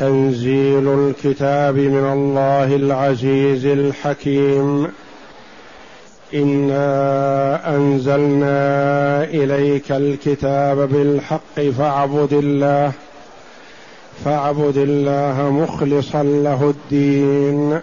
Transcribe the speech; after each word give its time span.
تنزيل 0.00 0.88
الكتاب 0.88 1.76
من 1.76 2.12
الله 2.12 2.76
العزيز 2.76 3.66
الحكيم. 3.66 4.88
إنا 6.34 7.76
أنزلنا 7.76 9.24
إليك 9.24 9.92
الكتاب 9.92 10.76
بالحق 10.88 11.60
فاعبد 11.78 12.32
الله 12.32 12.92
فاعبد 14.24 14.76
الله 14.76 15.50
مخلصا 15.50 16.22
له 16.22 16.74
الدين. 16.74 17.80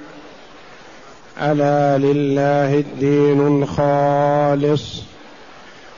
ألا 1.42 1.98
لله 1.98 2.80
الدين 2.80 3.48
الخالص. 3.48 5.04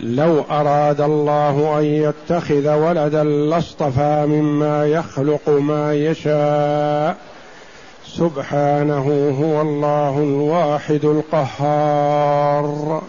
لو 0.00 0.44
أراد 0.50 1.00
الله 1.00 1.78
أن 1.78 1.84
يتخذ 1.84 2.74
ولدا 2.74 3.24
لاصطفى 3.24 4.26
مما 4.28 4.86
يخلق 4.86 5.48
ما 5.48 5.94
يشاء. 5.94 7.16
سبحانه 8.06 9.36
هو 9.40 9.60
الله 9.60 10.18
الواحد 10.18 11.04
القهار. 11.04 13.02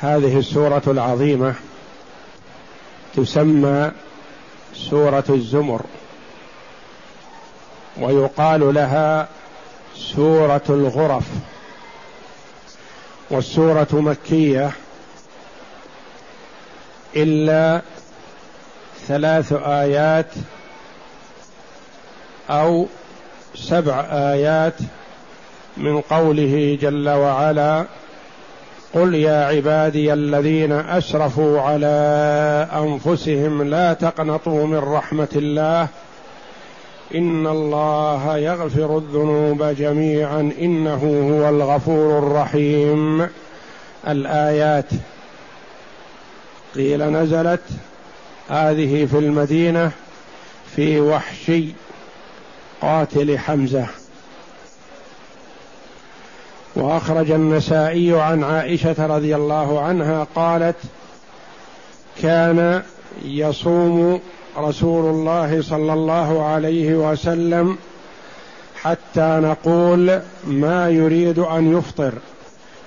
هذه 0.00 0.38
السورة 0.38 0.82
العظيمة 0.86 1.54
تسمى 3.16 3.90
سورة 4.74 5.24
الزمر 5.28 5.82
ويقال 8.00 8.74
لها 8.74 9.28
سورة 9.94 10.62
الغرف. 10.68 11.24
والسورة 13.30 13.88
مكية 13.92 14.70
إلا 17.16 17.82
ثلاث 19.08 19.52
آيات 19.52 20.26
أو 22.50 22.86
سبع 23.54 24.00
آيات 24.10 24.74
من 25.76 26.00
قوله 26.00 26.78
جل 26.80 27.08
وعلا 27.08 27.84
قل 28.94 29.14
يا 29.14 29.44
عبادي 29.44 30.12
الذين 30.12 30.72
أسرفوا 30.72 31.60
على 31.60 31.86
أنفسهم 32.72 33.62
لا 33.62 33.92
تقنطوا 33.92 34.66
من 34.66 34.78
رحمة 34.78 35.28
الله 35.36 35.88
إن 37.14 37.46
الله 37.46 38.38
يغفر 38.38 38.98
الذنوب 38.98 39.62
جميعا 39.62 40.52
إنه 40.60 41.30
هو 41.30 41.48
الغفور 41.48 42.18
الرحيم. 42.18 43.28
الآيات 44.08 44.90
قيل 46.74 47.04
نزلت 47.04 47.60
هذه 48.48 49.06
في 49.06 49.18
المدينة 49.18 49.90
في 50.76 51.00
وحشي 51.00 51.64
قاتل 52.82 53.38
حمزة. 53.38 53.86
وأخرج 56.76 57.30
النسائي 57.30 58.20
عن 58.20 58.44
عائشة 58.44 59.06
رضي 59.06 59.36
الله 59.36 59.80
عنها 59.80 60.26
قالت 60.34 60.76
كان 62.22 62.82
يصوم 63.24 64.20
رسول 64.58 65.10
الله 65.10 65.62
صلى 65.62 65.92
الله 65.92 66.44
عليه 66.44 66.94
وسلم 66.94 67.78
حتى 68.82 69.40
نقول 69.42 70.20
ما 70.46 70.90
يريد 70.90 71.38
أن 71.38 71.78
يفطر 71.78 72.12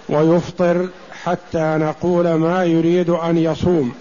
ويفطر 0.09 0.88
حتى 1.24 1.78
نقول 1.79 2.34
ما 2.34 2.66
يريد 2.66 3.09
أن 3.09 3.38
يصوم. 3.38 3.91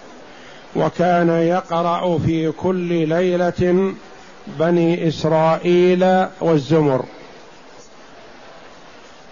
وكان 0.77 1.29
يقرأ 1.29 2.19
في 2.19 2.53
كل 2.53 3.09
ليلة 3.09 3.93
بني 4.47 5.09
إسرائيل 5.09 6.27
والزمر. 6.41 7.05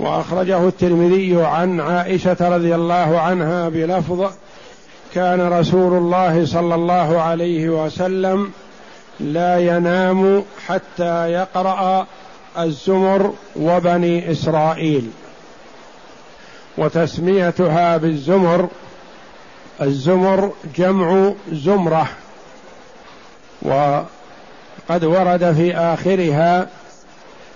وأخرجه 0.01 0.69
الترمذي 0.69 1.43
عن 1.43 1.81
عائشة 1.81 2.37
رضي 2.41 2.75
الله 2.75 3.21
عنها 3.21 3.69
بلفظ 3.69 4.31
كان 5.17 5.41
رسول 5.41 5.93
الله 5.99 6.47
صلى 6.47 6.75
الله 6.75 7.21
عليه 7.21 7.69
وسلم 7.69 8.53
لا 9.21 9.59
ينام 9.59 10.43
حتى 10.67 11.33
يقرأ 11.33 12.07
الزمر 12.59 13.35
وبني 13.57 14.31
إسرائيل. 14.33 15.11
وتسميتها 16.79 17.97
بالزمر 17.97 18.69
الزمر 19.83 20.53
جمع 20.77 21.33
زمرة. 21.53 22.09
وقد 23.63 25.05
ورد 25.05 25.55
في 25.57 25.77
آخرها 25.77 26.69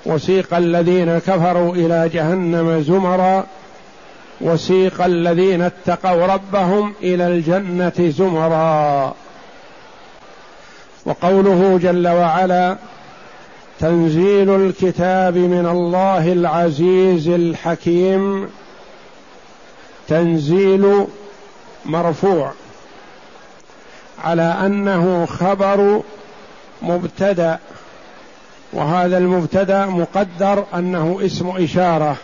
وسيق 0.07 0.55
الذين 0.55 1.19
كفروا 1.19 1.75
إلى 1.75 2.11
جهنم 2.15 2.83
زمرا 2.83 3.47
وسيق 4.41 5.05
الذين 5.05 5.63
اتقوا 5.63 6.27
ربهم 6.27 6.95
إلى 7.03 7.27
الجنة 7.27 7.93
زمرا. 7.99 9.15
وقوله 11.05 11.79
جل 11.83 12.09
وعلا 12.09 12.77
تنزيل 13.81 14.51
الكتاب 14.51 15.37
من 15.37 15.67
الله 15.67 16.33
العزيز 16.33 17.29
الحكيم. 17.29 18.49
تنزيل 20.09 21.07
مرفوع. 21.87 22.53
على 24.25 24.57
أنه 24.67 25.27
خبر 25.27 26.03
مبتدأ. 26.83 27.59
وهذا 28.73 29.19
المبتدأ 29.19 29.87
مقدر 29.87 30.65
أنه 30.75 31.21
اسم 31.23 31.49
إشارة. 31.49 32.17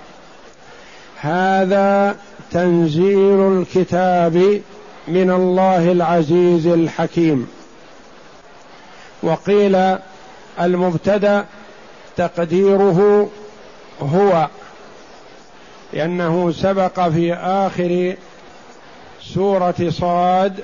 هذا 1.21 2.17
تنزيل 2.51 3.41
الكتاب 3.41 4.63
من 5.09 5.31
الله 5.31 5.93
العزيز 5.93 6.67
الحكيم. 6.67 7.49
وقيل 9.23 9.97
المبتدأ 10.61 11.45
تقديره 12.17 13.29
هو 14.01 14.49
لأنه 15.93 16.53
سبق 16.53 17.09
في 17.09 17.35
آخر 17.35 18.15
سورة 19.23 19.91
صاد 19.91 20.61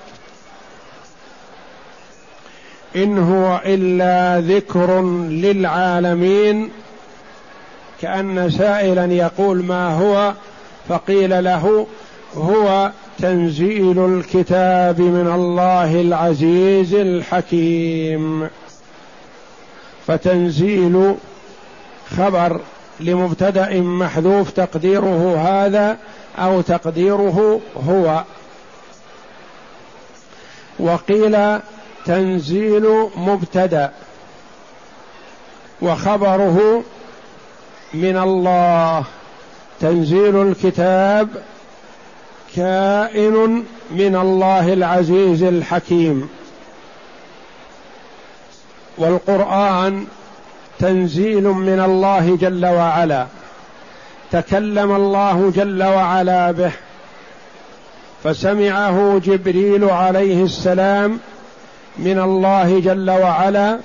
إن 2.97 3.19
هو 3.19 3.61
إلا 3.65 4.41
ذكر 4.55 5.03
للعالمين 5.29 6.71
كأن 8.03 8.51
سائلا 8.51 9.05
يقول 9.05 9.65
ما 9.65 9.95
هو 9.95 10.33
فقيل 10.89 11.45
له 11.45 11.87
هو 12.37 12.91
تنزيل 13.19 14.05
الكتاب 14.05 15.01
من 15.01 15.33
الله 15.35 16.01
العزيز 16.01 16.95
الحكيم. 16.95 18.49
فتنزيل 20.07 21.15
خبر 22.17 22.61
لمبتدأ 23.01 23.81
محذوف 23.81 24.51
تقديره 24.51 25.37
هذا 25.37 25.97
أو 26.39 26.61
تقديره 26.61 27.61
هو. 27.89 28.25
وقيل 30.79 31.59
تنزيل 32.07 33.09
مبتدأ 33.17 33.91
وخبره 35.83 36.83
من 37.95 38.17
الله. 38.17 39.05
تنزيل 39.81 40.43
الكتاب 40.43 41.29
كائن 42.57 43.65
من 43.91 44.17
الله 44.17 44.73
العزيز 44.73 45.43
الحكيم. 45.43 46.29
والقرآن 48.99 50.07
تنزيل 50.79 51.43
من 51.43 51.81
الله 51.81 52.37
جل 52.41 52.67
وعلا. 52.67 53.27
تكلم 54.31 54.97
الله 54.97 55.53
جل 55.57 55.83
وعلا 55.83 56.51
به. 56.51 56.73
فسمعه 58.25 59.21
جبريل 59.25 59.85
عليه 59.85 60.45
السلام 60.45 61.19
من 61.99 62.19
الله 62.19 62.81
جل 62.81 63.11
وعلا. 63.11 63.79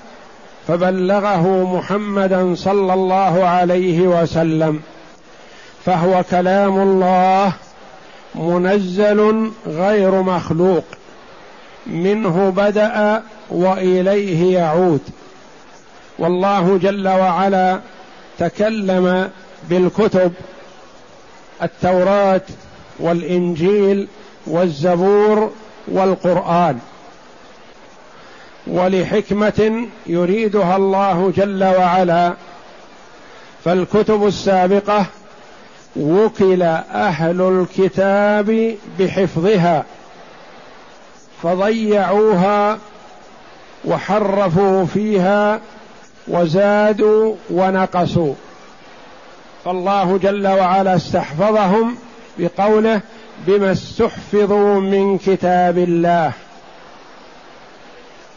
فبلغه 0.67 1.75
محمدا 1.75 2.55
صلى 2.55 2.93
الله 2.93 3.43
عليه 3.43 4.01
وسلم 4.01 4.79
فهو 5.85 6.23
كلام 6.31 6.81
الله 6.81 7.53
منزل 8.35 9.51
غير 9.67 10.21
مخلوق 10.21 10.83
منه 11.87 12.53
بدأ 12.55 13.23
وإليه 13.49 14.53
يعود. 14.57 15.01
والله 16.19 16.77
جل 16.77 17.07
وعلا 17.07 17.79
تكلم 18.39 19.29
بالكتب 19.69 20.33
التوراة 21.63 22.41
والإنجيل 22.99 24.07
والزبور 24.47 25.51
والقرآن. 25.87 26.79
ولحكمة 28.69 29.87
يريدها 30.07 30.75
الله 30.75 31.33
جل 31.35 31.63
وعلا. 31.63 32.33
فالكتب 33.65 34.27
السابقة 34.27 35.05
وكل 35.95 36.61
أهل 36.93 37.41
الكتاب 37.41 38.75
بحفظها. 38.99 39.85
فضيعوها 41.43 42.77
وحرفوا 43.85 44.85
فيها 44.85 45.59
وزادوا 46.27 47.35
ونقصوا. 47.49 48.33
فالله 49.65 50.17
جل 50.17 50.47
وعلا 50.47 50.95
استحفظهم 50.95 51.95
بقوله 52.39 53.01
بما 53.47 53.71
استحفظوا 53.71 54.79
من 54.79 55.17
كتاب 55.17 55.77
الله 55.77 56.31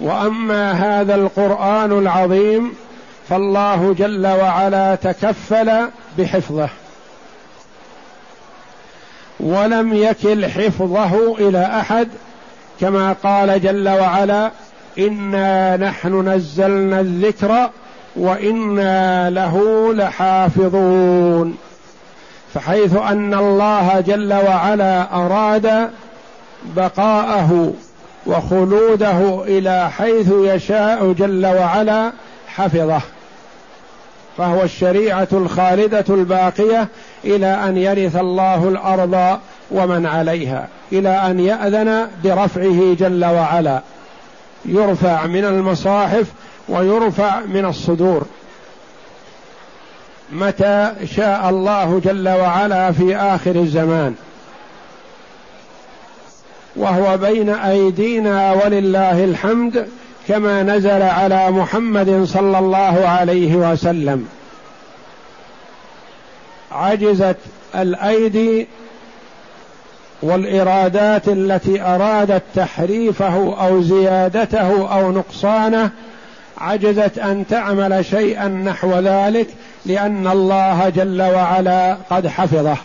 وأما 0.01 0.73
هذا 0.73 1.15
القرآن 1.15 1.93
العظيم 1.93 2.73
فالله 3.29 3.95
جل 3.99 4.27
وعلا 4.27 4.95
تكفل 4.95 5.71
بحفظه 6.19 6.69
ولم 9.41 9.95
يكل 9.95 10.47
حفظه 10.47 11.37
إلى 11.39 11.65
أحد 11.81 12.09
كما 12.81 13.13
قال 13.23 13.63
جل 13.63 13.89
وعلا 13.89 14.51
إنا 14.99 15.77
نحن 15.77 16.29
نزلنا 16.29 17.01
الذكر 17.01 17.71
وإنا 18.17 19.31
له 19.31 19.87
لحافظون 19.95 21.57
فحيث 22.55 22.97
أن 22.97 23.35
الله 23.35 24.01
جل 24.01 24.33
وعلا 24.33 25.15
أراد 25.15 25.91
بقاءه 26.77 27.73
وخلوده 28.31 29.45
إلى 29.45 29.91
حيث 29.91 30.33
يشاء 30.33 31.13
جل 31.13 31.47
وعلا 31.47 32.13
حفظه. 32.47 33.01
فهو 34.39 34.63
الشريعة 34.63 35.29
الخالدة 35.33 36.05
الباقية 36.09 36.89
إلى 37.25 37.47
أن 37.47 37.77
يرث 37.77 38.17
الله 38.17 38.69
الأرض 38.69 39.39
ومن 39.71 40.07
عليها 40.07 40.69
إلى 40.93 41.09
أن 41.09 41.41
يأذن 41.41 42.09
برفعه 42.25 42.95
جل 42.99 43.25
وعلا. 43.25 43.81
يرفع 44.65 45.27
من 45.27 45.45
المصاحف 45.45 46.27
ويرفع 46.69 47.41
من 47.41 47.65
الصدور. 47.65 48.23
متى 50.33 50.93
شاء 51.17 51.49
الله 51.51 52.01
جل 52.05 52.29
وعلا 52.29 52.93
في 52.93 53.17
آخر 53.17 53.57
الزمان. 53.57 54.15
وهو 56.77 57.17
بين 57.17 57.51
أيدينا 57.51 58.53
ولله 58.53 59.25
الحمد 59.25 59.89
كما 60.29 60.63
نزل 60.63 61.03
على 61.03 61.51
محمد 61.51 62.25
صلى 62.25 62.59
الله 62.59 63.09
عليه 63.09 63.55
وسلم. 63.55 64.29
عجزت 66.73 67.37
الأيدي 67.75 68.67
والإرادات 70.23 71.29
التي 71.29 71.83
ارادت 71.83 72.43
تحريفه 72.55 73.67
أو 73.67 73.83
زيادته 73.83 74.93
أو 74.95 75.13
نقصانه. 75.13 75.91
عجزت 76.59 77.19
أن 77.19 77.45
تعمل 77.51 78.05
شيئا 78.05 78.49
نحو 78.49 78.99
ذلك 78.99 79.47
لأن 79.87 80.27
الله 80.27 80.89
جل 80.89 81.23
وعلا 81.23 81.97
قد 82.11 82.27
حفظه 82.27 82.77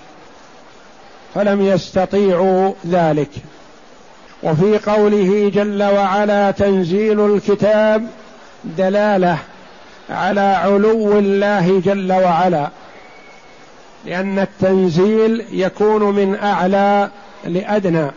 فلم 1.35 1.61
يستطيعوا 1.61 2.71
ذلك. 2.87 3.29
وفي 4.45 4.77
قوله 4.77 5.51
جل 5.53 5.83
وعلا 5.83 6.51
تنزيل 6.51 7.35
الكتاب 7.35 8.07
دلالة 8.63 9.37
على 10.09 10.41
علو 10.41 11.19
الله 11.19 11.81
جل 11.85 12.11
وعلا 12.11 12.69
لأن 14.05 14.39
التنزيل 14.39 15.45
يكون 15.51 16.15
من 16.15 16.35
أعلى 16.35 17.09
لأدنى. 17.45 18.11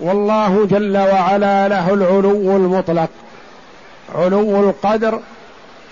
والله 0.00 0.66
جل 0.66 0.96
وعلا 0.96 1.68
له 1.68 1.94
العلو 1.94 2.56
المطلق 2.56 3.10
علو 4.14 4.70
القدر 4.70 5.20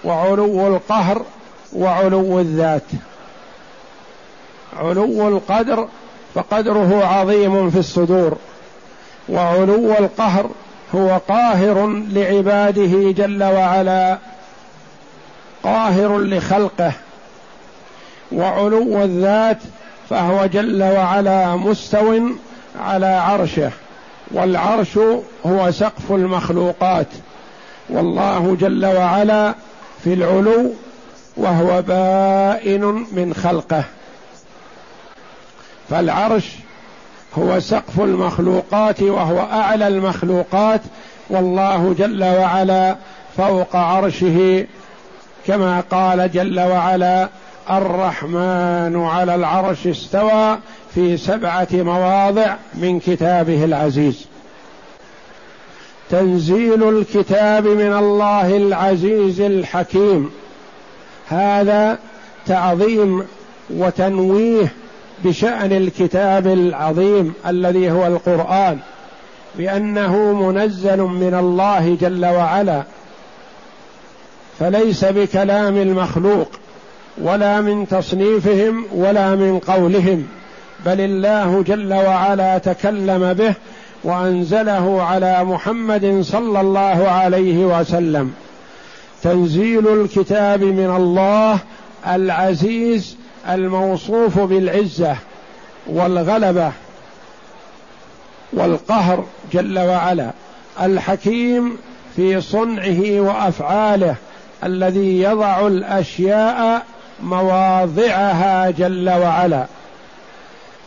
وعلو 0.04 0.66
القهر 0.66 1.22
وعلو 1.72 2.40
الذات. 2.40 2.82
علو 4.76 5.28
القدر 5.28 5.88
فقدره 6.34 7.04
عظيم 7.04 7.70
في 7.70 7.78
الصدور. 7.78 8.36
وعلو 9.28 9.92
القهر 9.92 10.50
هو 10.94 11.20
قاهر 11.28 11.86
لعباده 12.08 13.12
جل 13.12 13.42
وعلا 13.42 14.18
قاهر 15.62 16.18
لخلقه 16.18 16.92
وعلو 18.32 19.02
الذات 19.02 19.58
فهو 20.10 20.46
جل 20.46 20.82
وعلا 20.82 21.56
مستو 21.56 22.20
على 22.80 23.06
عرشه 23.06 23.70
والعرش 24.30 24.98
هو 25.46 25.70
سقف 25.70 26.12
المخلوقات 26.12 27.06
والله 27.88 28.56
جل 28.60 28.86
وعلا 28.86 29.54
في 30.04 30.14
العلو 30.14 30.72
وهو 31.36 31.82
بائن 31.82 33.06
من 33.12 33.34
خلقه. 33.34 33.84
فالعرش 35.90 36.44
هو 37.38 37.60
سقف 37.60 38.00
المخلوقات 38.00 39.02
وهو 39.02 39.38
أعلى 39.38 39.88
المخلوقات 39.88 40.80
والله 41.30 41.94
جل 41.98 42.24
وعلا 42.24 42.96
فوق 43.36 43.76
عرشه 43.76 44.66
كما 45.46 45.80
قال 45.90 46.32
جل 46.32 46.60
وعلا 46.60 47.28
الرحمن 47.70 49.04
على 49.04 49.34
العرش 49.34 49.86
استوى 49.86 50.58
في 50.94 51.16
سبعة 51.16 51.68
مواضع 51.72 52.56
من 52.74 53.00
كتابه 53.00 53.64
العزيز. 53.64 54.26
تنزيل 56.10 56.88
الكتاب 56.88 57.66
من 57.66 57.92
الله 57.92 58.56
العزيز 58.56 59.40
الحكيم. 59.40 60.30
هذا 61.28 61.98
تعظيم 62.46 63.24
وتنويه 63.70 64.72
بشأن 65.24 65.72
الكتاب 65.72 66.46
العظيم 66.46 67.32
الذي 67.46 67.90
هو 67.90 68.06
القرآن 68.06 68.78
بأنه 69.58 70.32
منزل 70.32 70.98
من 70.98 71.34
الله 71.34 71.96
جل 72.00 72.26
وعلا 72.26 72.82
فليس 74.58 75.04
بكلام 75.04 75.76
المخلوق 75.76 76.48
ولا 77.18 77.60
من 77.60 77.88
تصنيفهم 77.88 78.86
ولا 78.94 79.34
من 79.34 79.58
قولهم 79.58 80.26
بل 80.86 81.00
الله 81.00 81.62
جل 81.62 81.94
وعلا 81.94 82.58
تكلم 82.58 83.32
به 83.32 83.54
وأنزله 84.04 85.02
على 85.02 85.44
محمد 85.44 86.20
صلى 86.22 86.60
الله 86.60 87.08
عليه 87.08 87.64
وسلم. 87.64 88.32
تنزيل 89.22 89.88
الكتاب 89.88 90.62
من 90.62 90.94
الله 90.96 91.58
العزيز 92.06 93.16
الموصوف 93.48 94.38
بالعزة 94.38 95.16
والغلبة 95.86 96.72
والقهر 98.52 99.24
جل 99.52 99.78
وعلا. 99.78 100.30
الحكيم 100.82 101.78
في 102.16 102.40
صنعه 102.40 103.20
وأفعاله 103.20 104.14
الذي 104.64 105.22
يضع 105.22 105.66
الأشياء 105.66 106.82
مواضعها 107.22 108.70
جل 108.70 109.10
وعلا. 109.10 109.66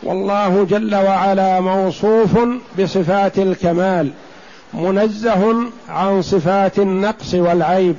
والله 0.02 0.66
جل 0.70 0.94
وعلا 0.94 1.60
موصوف 1.60 2.38
بصفات 2.80 3.38
الكمال 3.38 4.10
منزه 4.74 5.54
عن 5.88 6.22
صفات 6.22 6.78
النقص 6.78 7.34
والعيب. 7.34 7.96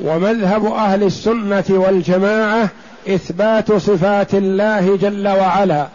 ومذهب 0.00 0.66
أهل 0.66 1.02
السنة 1.02 1.64
والجماعة 1.68 2.68
إثبات 3.08 3.72
صفات 3.72 4.34
الله 4.34 4.96
جل 4.96 5.28
وعلا 5.28 5.86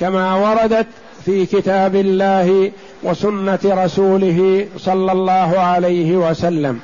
كما 0.00 0.34
وردت 0.34 0.86
في 1.24 1.46
كتاب 1.46 1.96
الله 1.96 2.72
وسنة 3.02 3.58
رسوله 3.64 4.66
صلى 4.78 5.12
الله 5.12 5.58
عليه 5.58 6.16
وسلم. 6.16 6.80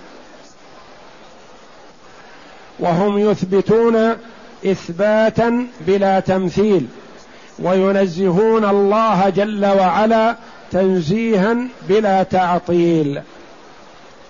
وهم 2.78 3.18
يثبتون 3.18 3.96
إثباتا 4.66 5.66
بلا 5.86 6.20
تمثيل 6.20 6.86
وينزهون 7.58 8.64
الله 8.64 9.28
جل 9.28 9.66
وعلا 9.66 10.36
تنزيها 10.70 11.56
بلا 11.88 12.22
تعطيل. 12.22 13.20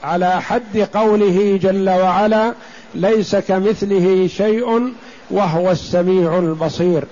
على 0.04 0.42
حد 0.42 0.78
قوله 0.78 1.58
جل 1.62 1.90
وعلا 1.90 2.52
ليس 2.94 3.36
كمثله 3.36 4.28
شيء 4.36 4.92
وهو 5.30 5.70
السميع 5.70 6.38
البصير. 6.38 7.04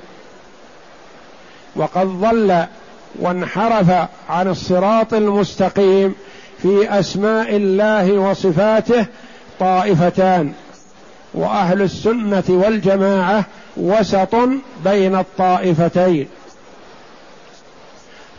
وقد 1.77 2.07
ضل 2.07 2.65
وانحرف 3.19 3.91
عن 4.29 4.49
الصراط 4.49 5.15
المستقيم 5.15 6.15
في 6.63 6.99
أسماء 7.01 7.57
الله 7.57 8.13
وصفاته 8.13 9.07
طائفتان 9.61 10.53
وأهل 11.35 11.83
السنة 11.83 12.45
والجماعة 12.49 13.45
وسط 13.77 14.35
بين 14.85 15.17
الطائفتين. 15.17 16.29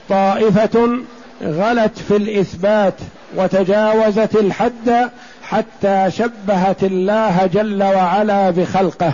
طائفة 0.10 1.00
غلت 1.44 2.00
في 2.08 2.16
الإثبات 2.16 2.94
وتجاوزت 3.36 4.36
الحد 4.36 5.10
حتى 5.44 6.12
شبهت 6.12 6.84
الله 6.84 7.50
جل 7.54 7.84
وعلا 7.84 8.50
بخلقه. 8.50 9.14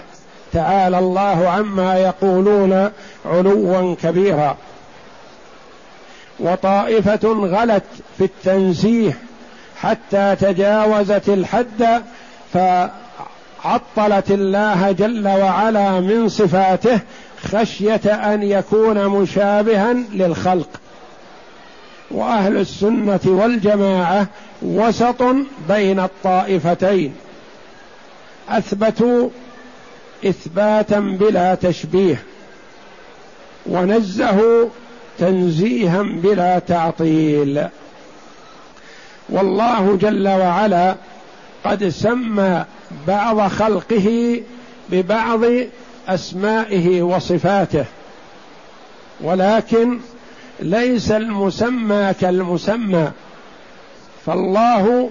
تعالى 0.54 1.00
الله 1.00 1.50
عما 1.50 1.98
يقولون 1.98 2.92
علوا 3.26 3.96
كبيرا. 4.04 4.58
وطائفة 6.40 7.20
غلت 7.24 7.84
في 8.18 8.24
التنزيه 8.24 9.18
حتى 9.78 10.36
تجاوزت 10.42 11.30
الحد 11.30 12.02
فعطلت 12.54 14.32
الله 14.32 14.92
جل 14.92 15.28
وعلا 15.28 16.00
من 16.00 16.30
صفاته 16.30 17.00
خشية 17.44 18.34
أن 18.34 18.44
يكون 18.44 19.08
مشابها 19.08 19.94
للخلق. 19.94 20.70
وأهل 22.14 22.58
السنة 22.58 23.20
والجماعة 23.26 24.28
وسط 24.62 25.24
بين 25.70 26.00
الطائفتين. 26.00 27.14
أثبتوا 28.50 29.30
إثباتا 30.26 31.00
بلا 31.00 31.56
تشبيه 31.56 32.24
ونزهوا 33.66 34.66
تنزيها 35.20 36.02
بلا 36.04 36.60
تعطيل. 36.60 37.68
والله 39.30 39.98
جل 40.02 40.28
وعلا 40.28 40.96
قد 41.66 41.90
سمى 41.90 42.66
بعض 43.08 43.42
خلقه 43.52 44.40
ببعض 44.90 45.42
أسمائه 46.08 47.02
وصفاته 47.02 47.86
ولكن 49.22 50.00
ليس 50.60 51.12
المسمى 51.12 52.14
كالمسمى 52.22 53.12
فالله 54.26 55.10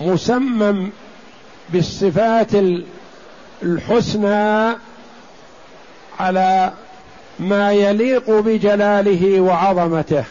مسمى 0.00 0.90
بالصفات 1.72 2.50
الحسنى 3.62 4.76
على 6.18 6.72
ما 7.40 7.72
يليق 7.72 8.30
بجلاله 8.30 9.40
وعظمته 9.40 10.24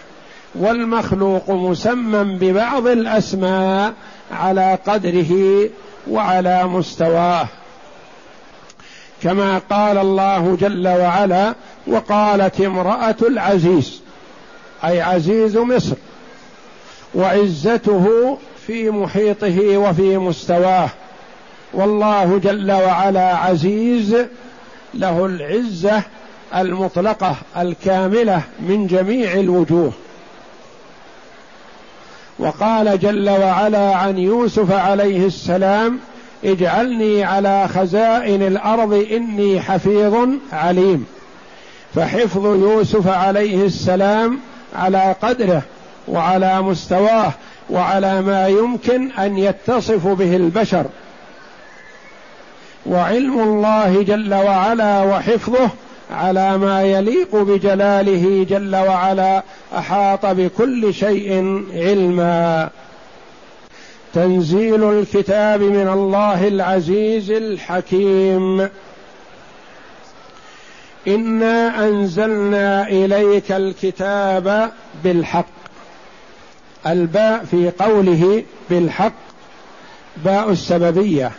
والمخلوق 0.55 1.51
مسمى 1.51 2.23
ببعض 2.23 2.87
الأسماء 2.87 3.93
على 4.31 4.77
قدره 4.87 5.69
وعلى 6.09 6.67
مستواه. 6.67 7.47
كما 9.24 9.62
قال 9.70 9.98
الله 9.98 10.58
جل 10.62 10.88
وعلا 10.88 11.53
وقالت 11.88 12.62
امرأة 12.62 13.15
العزيز 13.22 14.01
أي 14.84 15.01
عزيز 15.01 15.58
مصر 15.58 15.96
وعزته 17.15 18.38
في 18.68 18.89
محيطه 18.89 19.77
وفي 19.77 20.18
مستواه. 20.18 20.89
والله 21.74 22.38
جل 22.44 22.72
وعلا 22.72 23.38
عزيز 23.38 24.15
له 24.94 25.25
العزة 25.25 26.01
المطلقة 26.56 27.36
الكاملة 27.58 28.42
من 28.60 28.88
جميع 28.88 29.34
الوجوه. 29.34 29.92
وقال 32.39 33.00
جل 33.00 33.30
وعلا 33.30 33.96
عن 33.96 34.18
يوسف 34.18 34.72
عليه 34.72 35.25
السلام 35.25 36.00
اجعلني 36.43 37.23
على 37.23 37.67
خزائن 37.67 38.43
الأرض 38.43 39.05
إني 39.12 39.62
حفيظ 39.62 40.29
عليم. 40.53 41.05
فحفظ 41.95 42.45
يوسف 42.45 43.07
عليه 43.07 43.65
السلام 43.65 44.39
على 44.75 45.15
قدره 45.21 45.62
وعلى 46.07 46.62
مستواه 46.62 47.31
وعلى 47.69 48.21
ما 48.21 48.47
يمكن 48.47 49.12
أن 49.12 49.38
يتصف 49.38 50.07
به 50.07 50.35
البشر. 50.35 50.85
وعلم 52.85 53.39
الله 53.39 54.03
جل 54.03 54.33
وعلا 54.33 55.01
وحفظه 55.01 55.69
على 56.12 56.57
ما 56.57 56.83
يليق 56.83 57.35
بجلاله 57.35 58.45
جل 58.50 58.75
وعلا 58.75 59.43
أحاط 59.77 60.25
بكل 60.25 60.93
شيء 60.93 61.63
علما. 61.73 62.69
تنزيل 64.13 64.84
الكتاب 64.84 65.62
من 65.62 65.88
الله 65.88 66.48
العزيز 66.48 67.32
الحكيم. 67.32 68.70
إنا 71.08 71.86
أنزلنا 71.86 72.88
إليك 72.88 73.51
الكتاب 73.51 74.72
بالحق. 75.03 75.46
الباء 76.88 77.46
في 77.51 77.72
قوله 77.79 78.43
بالحق 78.70 79.13
باء 80.25 80.51
السببية. 80.51 81.32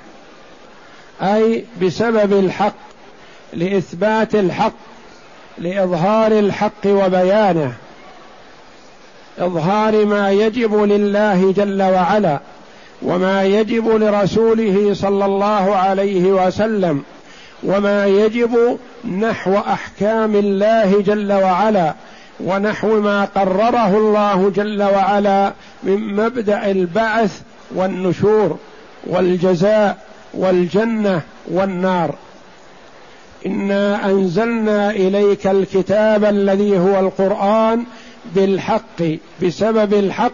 أي 1.23 1.65
بسبب 1.83 2.33
الحق 2.33 2.77
لإثبات 3.53 4.35
الحق 4.35 4.75
لإظهار 5.59 6.33
الحق 6.33 6.87
وبيانه. 6.87 7.73
إظهار 9.39 10.05
ما 10.05 10.31
يجب 10.31 10.83
لله 10.83 11.53
جل 11.53 11.83
وعلا. 11.83 12.41
وما 13.05 13.45
يجب 13.45 13.89
لرسوله 13.89 14.95
صلى 14.95 15.25
الله 15.25 15.77
عليه 15.77 16.47
وسلم 16.47 17.03
وما 17.63 18.07
يجب 18.07 18.79
نحو 19.21 19.55
أحكام 19.57 20.35
الله 20.35 21.01
جل 21.01 21.33
وعلا 21.33 21.95
ونحو 22.41 23.01
ما 23.01 23.25
قرره 23.25 23.97
الله 23.97 24.53
جل 24.57 24.83
وعلا 24.83 25.53
من 25.83 26.17
مبدأ 26.17 26.71
البعث 26.71 27.41
والنشور 27.75 28.57
والجزاء 29.07 29.99
والجنة 30.35 31.21
والنار. 31.51 32.15
إنا 33.47 34.07
أنزلنا 34.07 34.91
إليك 34.91 35.47
الكتاب 35.47 36.25
الذي 36.25 36.79
هو 36.79 37.01
القرآن 37.01 37.85
بالحق 38.35 39.03
بسبب 39.43 39.95
الحق 39.95 40.33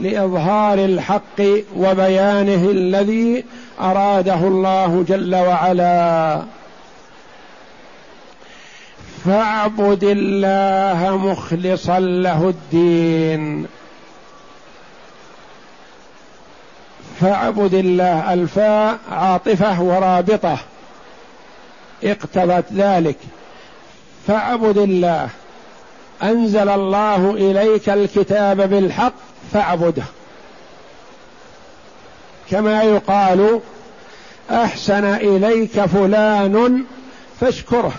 لإظهار 0.00 0.78
الحق 0.78 1.40
وبيانه 1.76 2.70
الذي 2.70 3.44
أراده 3.80 4.34
الله 4.34 5.04
جل 5.08 5.34
وعلا. 5.34 6.42
فاعبد 9.24 10.04
الله 10.04 11.16
مخلصا 11.16 11.98
له 11.98 12.48
الدين. 12.48 13.66
فاعبد 17.20 17.74
الله 17.74 18.34
الفاء 18.34 18.98
عاطفة 19.12 19.82
ورابطة. 19.82 20.58
اقتضت 22.04 22.72
ذلك. 22.72 23.18
فاعبد 24.26 24.78
الله. 24.78 25.28
أنزل 26.22 26.68
الله 26.68 27.30
إليك 27.30 27.88
الكتاب 27.88 28.70
بالحق. 28.70 29.27
فاعبده. 29.52 30.04
كما 32.50 32.82
يقال 32.82 33.60
أحسن 34.50 35.04
إليك 35.04 35.84
فلان 35.84 36.84
فاشكره. 37.40 37.92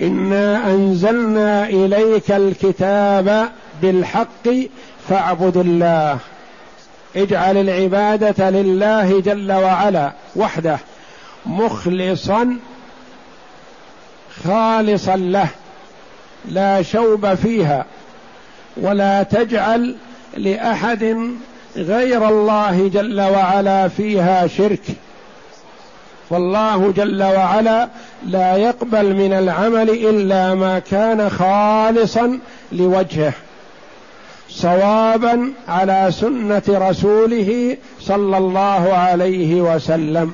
إنا 0.00 0.66
أنزلنا 0.66 1.68
إليك 1.68 2.30
الكتاب 2.30 3.52
بالحق 3.82 4.48
فاعبد 5.08 5.56
الله. 5.56 6.18
اجعل 7.16 7.56
العبادة 7.56 8.50
لله 8.50 9.20
جل 9.20 9.52
وعلا 9.52 10.12
وحده 10.36 10.78
مخلصا 11.46 12.56
خالصا 14.44 15.16
له 15.16 15.48
لا 16.44 16.82
شوب 16.82 17.34
فيها. 17.34 17.84
ولا 18.76 19.22
تجعل 19.22 19.96
لأحد 20.36 21.16
غير 21.76 22.28
الله 22.28 22.90
جل 22.94 23.20
وعلا 23.20 23.88
فيها 23.88 24.46
شرك. 24.46 24.82
فالله 26.30 26.92
جل 26.96 27.22
وعلا 27.22 27.88
لا 28.26 28.56
يقبل 28.56 29.14
من 29.14 29.32
العمل 29.32 29.90
إلا 29.90 30.54
ما 30.54 30.78
كان 30.78 31.30
خالصا 31.30 32.38
لوجهه 32.72 33.32
صوابا 34.48 35.52
على 35.68 36.08
سنة 36.10 36.62
رسوله 36.68 37.76
صلى 38.00 38.38
الله 38.38 38.92
عليه 38.92 39.62
وسلم. 39.62 40.32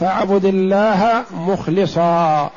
فاعبد 0.00 0.44
الله 0.44 1.24
مخلصا. 1.30 2.50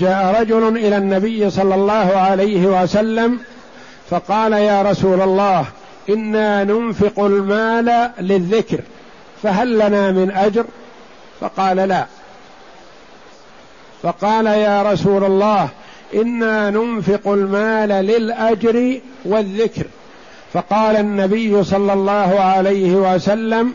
جاء 0.00 0.40
رجل 0.40 0.76
إلى 0.76 0.96
النبي 0.96 1.50
صلى 1.50 1.74
الله 1.74 2.12
عليه 2.16 2.82
وسلم 2.82 3.38
فقال 4.10 4.52
يا 4.52 4.82
رسول 4.82 5.20
الله 5.20 5.64
إنا 6.10 6.64
ننفق 6.64 7.24
المال 7.24 8.10
للذكر 8.20 8.80
فهل 9.42 9.78
لنا 9.78 10.12
من 10.12 10.30
أجر؟ 10.30 10.64
فقال 11.40 11.76
لا. 11.76 12.06
فقال 14.02 14.46
يا 14.46 14.82
رسول 14.82 15.24
الله 15.24 15.68
إنا 16.14 16.70
ننفق 16.70 17.28
المال 17.28 17.88
للأجر 17.88 19.00
والذكر. 19.24 19.86
فقال 20.52 20.96
النبي 20.96 21.64
صلى 21.64 21.92
الله 21.92 22.40
عليه 22.40 22.94
وسلم 22.94 23.72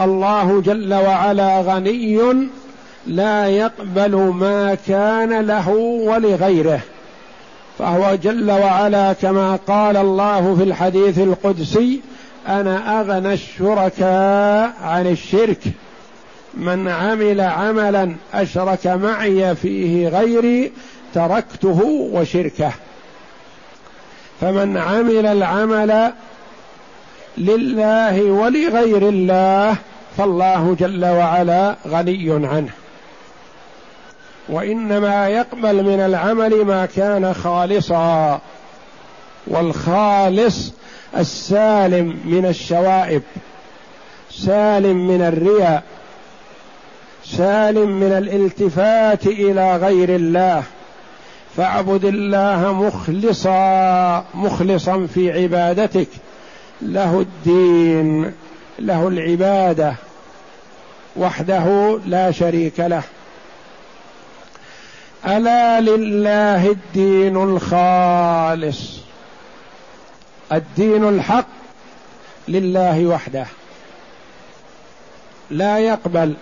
الله 0.00 0.62
جل 0.66 0.94
وعلا 0.94 1.60
غني 1.60 2.20
لا 3.06 3.46
يقبل 3.46 4.16
ما 4.16 4.76
كان 4.86 5.40
له 5.40 5.68
ولغيره. 6.06 6.80
فهو 7.78 8.14
جل 8.14 8.50
وعلا 8.50 9.12
كما 9.12 9.58
قال 9.66 9.96
الله 9.96 10.54
في 10.54 10.62
الحديث 10.62 11.18
القدسي 11.18 12.00
أنا 12.48 13.00
أغنى 13.00 13.32
الشركاء 13.32 14.72
عن 14.82 15.06
الشرك. 15.06 15.62
من 16.54 16.88
عمل 16.88 17.40
عملا 17.40 18.14
أشرك 18.34 18.86
معي 18.86 19.54
فيه 19.54 20.08
غيري 20.08 20.72
تركته 21.14 22.08
وشركه. 22.12 22.72
فمن 24.40 24.76
عمل 24.76 25.26
العمل 25.26 26.12
لله 27.38 28.22
ولغير 28.22 29.08
الله 29.08 29.76
فالله 30.18 30.76
جل 30.80 31.04
وعلا 31.04 31.76
غني 31.88 32.46
عنه. 32.46 32.70
وإنما 34.48 35.28
يقبل 35.28 35.82
من 35.82 36.00
العمل 36.00 36.64
ما 36.64 36.86
كان 36.86 37.34
خالصا 37.34 38.40
والخالص 39.46 40.72
السالم 41.16 42.20
من 42.24 42.46
الشوائب 42.46 43.22
سالم 44.30 45.08
من 45.08 45.22
الرياء 45.22 45.82
سالم 47.24 47.90
من 48.00 48.12
الالتفات 48.12 49.26
إلى 49.26 49.76
غير 49.76 50.16
الله. 50.16 50.62
فاعبد 51.56 52.04
الله 52.04 52.72
مخلصا 52.72 54.24
مخلصا 54.34 55.06
في 55.14 55.42
عبادتك. 55.42 56.08
له 56.82 57.20
الدين 57.20 58.32
له 58.78 59.08
العبادة 59.08 59.94
وحده 61.16 61.98
لا 62.06 62.30
شريك 62.30 62.80
له. 62.80 63.02
ألا 65.26 65.80
لله 65.80 66.70
الدين 66.70 67.36
الخالص. 67.36 68.98
الدين 70.52 71.08
الحق 71.08 71.46
لله 72.48 73.06
وحده. 73.06 73.46
لا 75.50 75.78
يقبل 75.78 76.34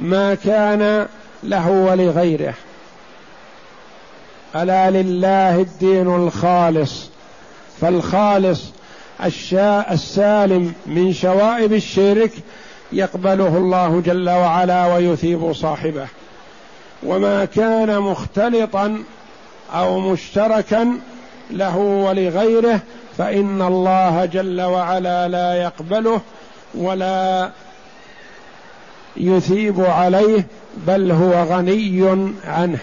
ما 0.00 0.34
كان 0.34 1.06
له 1.42 1.70
ولغيره. 1.70 2.54
ألا 4.56 4.90
لله 4.90 5.60
الدين 5.60 6.14
الخالص. 6.14 7.10
فالخالص 7.80 8.62
الشاء 9.24 9.92
السالم 9.92 10.74
من 10.86 11.12
شوائب 11.12 11.72
الشرك 11.72 12.32
يقبله 12.92 13.56
الله 13.56 14.02
جل 14.06 14.30
وعلا 14.30 14.94
ويثيب 14.94 15.52
صاحبه. 15.52 16.06
وما 17.02 17.44
كان 17.44 18.00
مختلطا 18.00 19.02
أو 19.74 20.00
مشتركا 20.00 20.92
له 21.50 21.76
ولغيره 21.76 22.80
فإن 23.18 23.62
الله 23.62 24.24
جل 24.24 24.60
وعلا 24.60 25.28
لا 25.28 25.54
يقبله 25.54 26.20
ولا 26.74 27.50
يثيب 29.16 29.80
عليه 29.80 30.46
بل 30.86 31.12
هو 31.12 31.42
غني 31.42 32.34
عنه. 32.44 32.78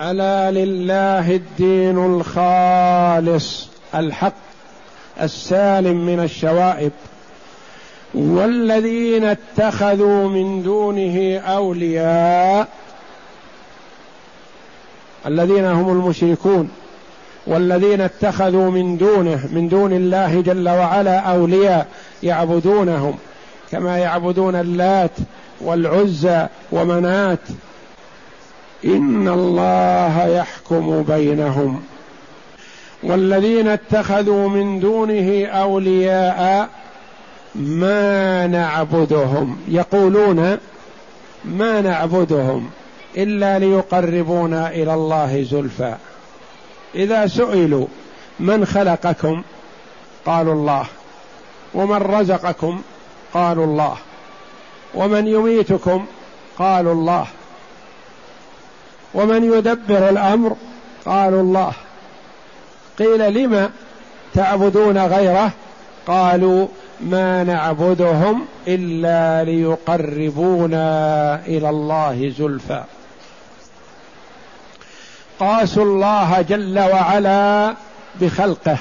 ألا 0.00 0.50
لله 0.50 1.30
الدين 1.30 1.98
الخالص 2.16 3.68
الحق 3.94 4.32
السالم 5.20 6.06
من 6.06 6.20
الشوائب. 6.20 6.92
والذين 8.14 9.24
اتخذوا 9.24 10.28
من 10.28 10.62
دونه 10.62 11.38
أولياء 11.38 12.68
الذين 15.26 15.64
هم 15.64 15.90
المشركون 15.90 16.70
والذين 17.46 18.00
اتخذوا 18.00 18.70
من 18.70 18.96
دونه 18.96 19.48
من 19.52 19.68
دون 19.68 19.92
الله 19.92 20.40
جل 20.40 20.68
وعلا 20.68 21.18
أولياء 21.18 21.86
يعبدونهم 22.22 23.18
كما 23.70 23.98
يعبدون 23.98 24.54
اللات 24.54 25.10
والعزى 25.60 26.46
ومنات. 26.72 27.38
إن 28.84 29.28
الله 29.28 30.26
يحكم 30.26 31.02
بينهم. 31.02 31.82
والذين 33.02 33.68
اتخذوا 33.68 34.48
من 34.48 34.80
دونه 34.80 35.46
أولياء 35.46 36.68
ما 37.54 38.46
نعبدهم. 38.46 39.58
يقولون 39.68 40.58
ما 41.44 41.80
نعبدهم 41.80 42.70
إلا 43.16 43.58
ليقربونا 43.58 44.68
إلى 44.70 44.94
الله 44.94 45.42
زلفى. 45.42 45.94
إذا 46.94 47.26
سئلوا 47.26 47.86
من 48.40 48.66
خلقكم؟ 48.66 49.42
قالوا 50.26 50.54
الله. 50.54 50.86
ومن 51.74 51.96
رزقكم؟ 51.96 52.82
قالوا 53.34 53.66
الله. 53.66 53.96
ومن 54.94 55.26
يميتكم؟ 55.26 56.06
قالوا 56.58 56.92
الله. 56.92 57.26
ومن 59.14 59.52
يدبر 59.52 60.08
الأمر؟ 60.08 60.56
قالوا 61.06 61.42
الله. 61.42 61.72
قيل 62.98 63.34
لم 63.34 63.70
تعبدون 64.34 64.98
غيره؟ 64.98 65.50
قالوا 66.06 66.68
ما 67.02 67.44
نعبدهم 67.44 68.46
إلا 68.68 69.44
ليقربونا 69.50 71.40
إلى 71.46 71.70
الله 71.70 72.32
زلفى. 72.38 72.84
قاسوا 75.38 75.84
الله 75.84 76.42
جل 76.42 76.78
وعلا 76.78 77.74
بخلقه. 78.20 78.78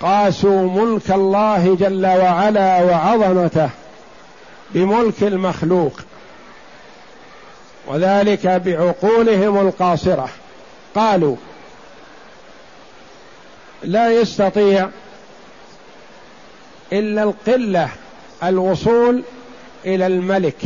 قاسوا 0.00 0.70
ملك 0.70 1.10
الله 1.10 1.76
جل 1.80 2.06
وعلا 2.06 2.82
وعظمته 2.84 3.70
بملك 4.70 5.22
المخلوق. 5.22 6.00
وذلك 7.86 8.46
بعقولهم 8.46 9.68
القاصرة. 9.68 10.28
قالوا 10.94 11.36
لا 13.82 14.10
يستطيع 14.10 14.88
إلا 16.92 17.22
القلة 17.22 17.88
الوصول 18.42 19.22
إلى 19.84 20.06
الملك 20.06 20.58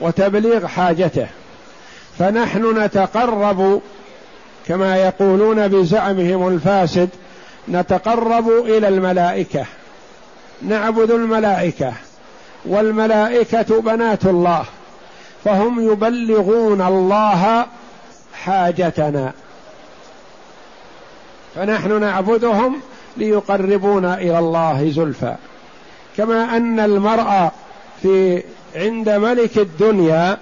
وتبليغ 0.00 0.66
حاجته. 0.66 1.26
فنحن 2.18 2.78
نتقرب 2.78 3.80
كما 4.68 4.96
يقولون 4.96 5.68
بزعمهم 5.68 6.48
الفاسد 6.48 7.08
نتقرب 7.68 8.48
إلى 8.48 8.88
الملائكة. 8.88 9.64
نعبد 10.62 11.10
الملائكة 11.10 11.92
والملائكة 12.64 13.80
بنات 13.80 14.24
الله. 14.24 14.64
فهم 15.44 15.92
يبلغون 15.92 16.80
الله 16.82 17.66
حاجتنا. 18.34 19.32
فنحن 21.54 22.00
نعبدهم 22.00 22.80
ليقربونا 23.16 24.18
إلى 24.18 24.38
الله 24.38 24.90
زلفى. 24.90 25.36
كما 26.16 26.56
أن 26.56 26.80
المرء 26.80 27.50
في 28.02 28.42
عند 28.76 29.08
ملك 29.08 29.58
الدنيا 29.58 30.38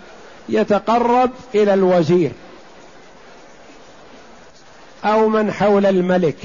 يتقرب 0.49 1.31
إلى 1.55 1.75
الوزير 1.75 2.33
أو 5.05 5.29
من 5.29 5.53
حول 5.53 5.87
الملك 5.87 6.37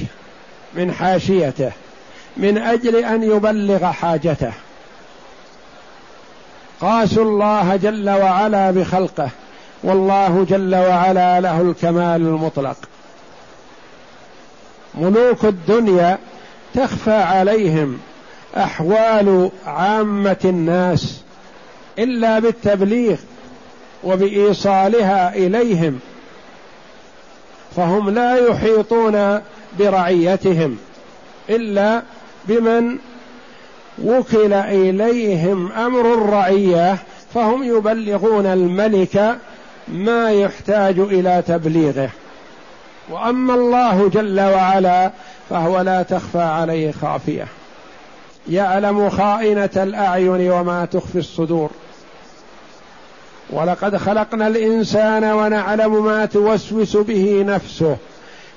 من 0.73 0.91
حاشيته 0.91 1.71
من 2.37 2.57
أجل 2.57 2.95
أن 2.95 3.23
يبلغ 3.23 3.91
حاجته. 3.91 4.51
قاسوا 6.81 7.23
الله 7.23 7.75
جل 7.75 8.09
وعلا 8.09 8.71
بخلقه 8.71 9.29
والله 9.83 10.45
جل 10.49 10.75
وعلا 10.75 11.41
له 11.41 11.61
الكمال 11.61 12.21
المطلق. 12.21 12.77
ملوك 14.95 15.45
الدنيا 15.45 16.17
تخفى 16.73 17.11
عليهم 17.11 17.99
أحوال 18.57 19.51
عامة 19.65 20.37
الناس 20.45 21.21
إلا 21.99 22.39
بالتبليغ 22.39 23.17
وبإيصالها 24.03 25.35
إليهم 25.35 25.99
فهم 27.75 28.09
لا 28.09 28.35
يحيطون 28.47 29.41
برعيتهم 29.79 30.77
إلا 31.49 32.01
بمن 32.47 32.97
وكل 34.03 34.53
إليهم 34.53 35.71
أمر 35.71 36.13
الرعية 36.13 36.97
فهم 37.33 37.63
يبلغون 37.63 38.45
الملك 38.45 39.37
ما 39.87 40.31
يحتاج 40.31 40.99
إلى 40.99 41.43
تبليغه. 41.47 42.09
وأما 43.09 43.53
الله 43.53 44.09
جل 44.09 44.39
وعلا 44.39 45.11
فهو 45.49 45.81
لا 45.81 46.03
تخفى 46.03 46.41
عليه 46.41 46.91
خافية. 46.91 47.47
يعلم 48.49 49.09
خائنة 49.09 49.69
الأعين 49.75 50.51
وما 50.51 50.85
تخفي 50.85 51.19
الصدور. 51.19 51.69
ولقد 53.49 53.97
خلقنا 53.97 54.47
الإنسان 54.47 55.23
ونعلم 55.23 56.05
ما 56.05 56.25
توسوس 56.25 56.97
به 56.97 57.43
نفسه 57.47 57.97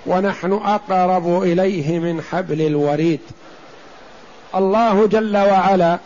ونحن 0.07 0.53
أقرب 0.53 1.43
إليه 1.43 1.99
من 1.99 2.23
حبل 2.23 2.61
الوريد. 2.61 3.21
الله 4.55 5.07
جل 5.07 5.37
وعلا 5.37 5.99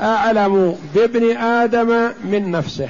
أعلم 0.00 0.78
بابن 0.94 1.36
آدم 1.36 2.10
من 2.24 2.50
نفسه. 2.50 2.88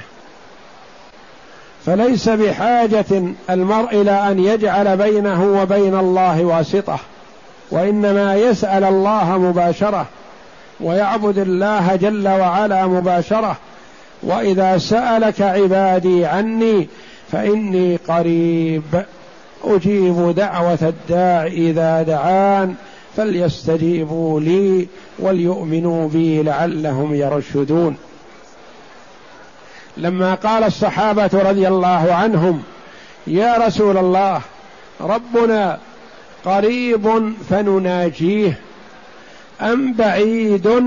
فليس 1.85 2.29
بحاجة 2.29 3.05
المرء 3.49 4.01
إلى 4.01 4.11
أن 4.11 4.39
يجعل 4.39 4.97
بينه 4.97 5.61
وبين 5.61 5.99
الله 5.99 6.45
واسطة 6.45 6.99
وإنما 7.71 8.35
يسأل 8.35 8.83
الله 8.83 9.37
مباشرة 9.37 10.05
ويعبد 10.79 11.37
الله 11.37 11.95
جل 11.95 12.27
وعلا 12.27 12.87
مباشرة. 12.87 13.57
وإذا 14.23 14.77
سألك 14.77 15.41
عبادي 15.41 16.25
عني 16.25 16.87
فإني 17.31 17.95
قريب 18.07 18.83
أجيب 19.63 20.35
دعوة 20.35 20.77
الداع 20.81 21.45
إذا 21.45 22.03
دعان 22.03 22.75
فليستجيبوا 23.17 24.39
لي 24.39 24.87
وليؤمنوا 25.19 26.07
بي 26.07 26.43
لعلهم 26.43 27.15
يرشدون. 27.15 27.95
لما 29.97 30.35
قال 30.35 30.63
الصحابة 30.63 31.29
رضي 31.33 31.67
الله 31.67 32.13
عنهم 32.13 32.63
يا 33.27 33.57
رسول 33.57 33.97
الله 33.97 34.41
ربنا 35.01 35.79
قريب 36.45 37.33
فنناجيه 37.49 38.59
أم 39.61 39.93
بعيد 39.93 40.83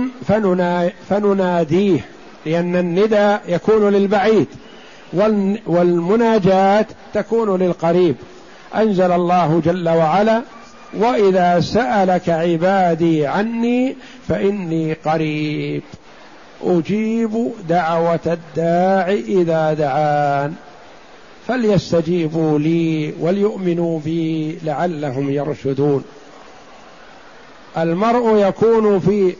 فنناديه 1.08 2.00
لأن 2.46 2.76
الندى 2.76 3.36
يكون 3.48 3.88
للبعيد 3.88 4.46
والمناجاة 5.66 6.86
تكون 7.14 7.62
للقريب. 7.62 8.16
أنزل 8.74 9.12
الله 9.12 9.62
جل 9.64 9.88
وعلا 9.88 10.42
وإذا 10.94 11.60
سألك 11.60 12.28
عبادي 12.28 13.26
عني 13.26 13.96
فإني 14.28 14.92
قريب. 14.92 15.82
أجيب 16.64 17.52
دعوة 17.68 18.20
الداع 18.26 19.10
إذا 19.10 19.72
دعان. 19.72 20.54
فليستجيبوا 21.48 22.58
لي 22.58 23.14
وليؤمنوا 23.20 24.00
بي 24.00 24.58
لعلهم 24.64 25.30
يرشدون. 25.30 26.04
المرء 27.78 28.36
يكون 28.36 29.00
في 29.00 29.34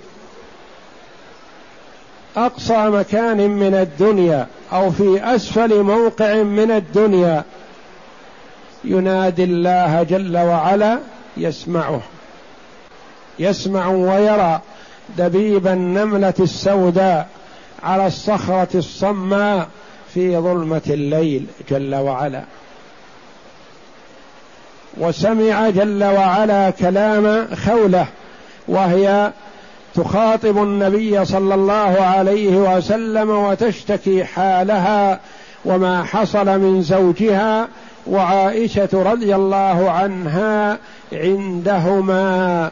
أقصى 2.37 2.89
مكان 2.89 3.51
من 3.51 3.75
الدنيا 3.75 4.47
أو 4.73 4.91
في 4.91 5.21
أسفل 5.35 5.83
موقع 5.83 6.43
من 6.43 6.71
الدنيا. 6.71 7.45
ينادي 8.85 9.45
الله 9.45 10.03
جل 10.03 10.37
وعلا 10.37 10.99
يسمعه. 11.37 12.01
يسمع 13.39 13.89
ويرى. 13.89 14.61
دبيب 15.19 15.67
النملة 15.67 16.35
السوداء 16.41 17.29
على 17.83 18.07
الصخرة 18.07 18.69
الصماء 18.75 19.69
في 20.15 20.37
ظلمة 20.39 20.83
الليل 20.87 21.47
جل 21.71 21.95
وعلا. 21.95 22.43
وسمع 24.99 25.71
جل 25.71 26.05
وعلا 26.05 26.71
كلام 26.71 27.49
خولة 27.67 28.07
وهي 28.69 29.33
تخاطب 29.95 30.63
النبي 30.63 31.25
صلى 31.25 31.55
الله 31.55 31.97
عليه 32.01 32.57
وسلم 32.57 33.31
وتشتكي 33.31 34.25
حالها 34.25 35.21
وما 35.65 36.05
حصل 36.05 36.59
من 36.59 36.83
زوجها 36.83 37.69
وعائشة 38.07 38.89
رضي 38.93 39.35
الله 39.35 39.91
عنها 39.91 40.79
عندهما. 41.13 42.71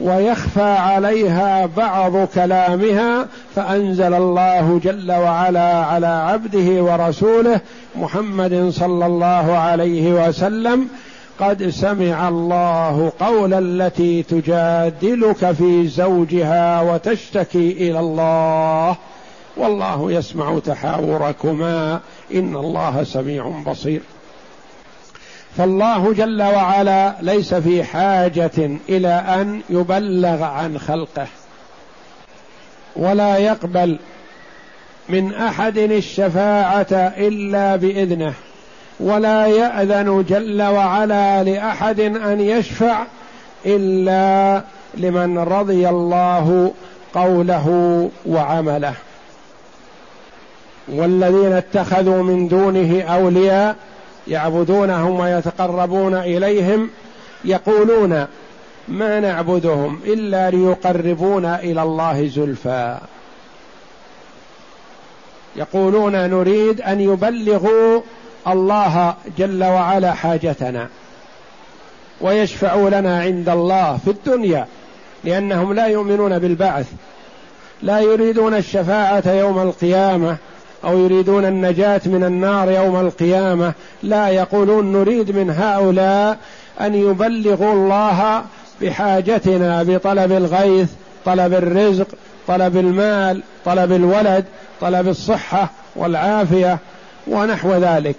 ويخفى 0.00 0.62
عليها 0.62 1.66
بعض 1.66 2.16
كلامها 2.16 3.26
فأنزل 3.54 4.14
الله 4.14 4.80
جل 4.84 5.12
وعلا 5.12 5.84
على 5.84 6.06
عبده 6.06 6.82
ورسوله 6.82 7.60
محمد 7.96 8.68
صلى 8.70 9.06
الله 9.06 9.56
عليه 9.58 10.28
وسلم 10.28 10.88
قد 11.40 11.68
سمع 11.68 12.28
الله 12.28 13.12
قول 13.20 13.54
التي 13.54 14.22
تجادلك 14.22 15.52
في 15.52 15.86
زوجها 15.86 16.80
وتشتكي 16.80 17.72
إلى 17.72 18.00
الله 18.00 18.96
والله 19.56 20.12
يسمع 20.12 20.58
تحاوركما 20.58 22.00
إن 22.34 22.56
الله 22.56 23.04
سميع 23.04 23.48
بصير 23.66 24.00
فالله 25.58 26.12
جل 26.12 26.42
وعلا 26.42 27.14
ليس 27.20 27.54
في 27.54 27.84
حاجة 27.84 28.70
إلى 28.88 29.08
أن 29.08 29.60
يبلغ 29.70 30.42
عن 30.42 30.78
خلقه 30.78 31.26
ولا 32.96 33.36
يقبل 33.36 33.98
من 35.08 35.34
أحد 35.34 35.78
الشفاعة 35.78 36.92
إلا 36.92 37.76
بإذنه 37.76 38.34
ولا 39.00 39.46
يأذن 39.46 40.24
جل 40.28 40.62
وعلا 40.62 41.42
لأحد 41.42 42.00
أن 42.00 42.40
يشفع 42.40 43.02
إلا 43.66 44.62
لمن 44.94 45.38
رضي 45.38 45.88
الله 45.88 46.72
قوله 47.14 48.10
وعمله. 48.26 48.94
والذين 50.88 51.52
اتخذوا 51.52 52.22
من 52.22 52.48
دونه 52.48 53.02
أولياء 53.02 53.76
يعبدونهم 54.28 55.20
ويتقربون 55.20 56.14
إليهم 56.14 56.90
يقولون 57.44 58.26
ما 58.88 59.20
نعبدهم 59.20 60.00
إلا 60.04 60.50
ليقربونا 60.50 61.60
إلى 61.60 61.82
الله 61.82 62.28
زلفى. 62.28 62.98
يقولون 65.56 66.30
نريد 66.30 66.80
أن 66.80 67.00
يبلغوا 67.00 68.00
الله 68.48 69.14
جل 69.38 69.64
وعلا 69.64 70.12
حاجتنا 70.12 70.88
ويشفعوا 72.20 72.90
لنا 72.90 73.20
عند 73.20 73.48
الله 73.48 73.98
في 74.04 74.10
الدنيا 74.10 74.66
لأنهم 75.24 75.72
لا 75.72 75.86
يؤمنون 75.86 76.38
بالبعث. 76.38 76.86
لا 77.82 78.00
يريدون 78.00 78.54
الشفاعة 78.54 79.32
يوم 79.32 79.58
القيامة. 79.58 80.36
أو 80.84 80.98
يريدون 80.98 81.44
النجاة 81.44 82.00
من 82.06 82.24
النار 82.24 82.70
يوم 82.70 83.00
القيامة 83.00 83.72
لا 84.02 84.28
يقولون 84.28 84.92
نريد 84.92 85.36
من 85.36 85.50
هؤلاء 85.50 86.38
أن 86.80 86.94
يبلغوا 86.94 87.72
الله 87.72 88.44
بحاجتنا 88.82 89.82
بطلب 89.82 90.32
الغيث 90.32 90.88
طلب 91.24 91.54
الرزق 91.54 92.06
طلب 92.48 92.76
المال 92.76 93.42
طلب 93.64 93.92
الولد 93.92 94.44
طلب 94.80 95.08
الصحة 95.08 95.70
والعافية 95.96 96.78
ونحو 97.26 97.74
ذلك. 97.74 98.16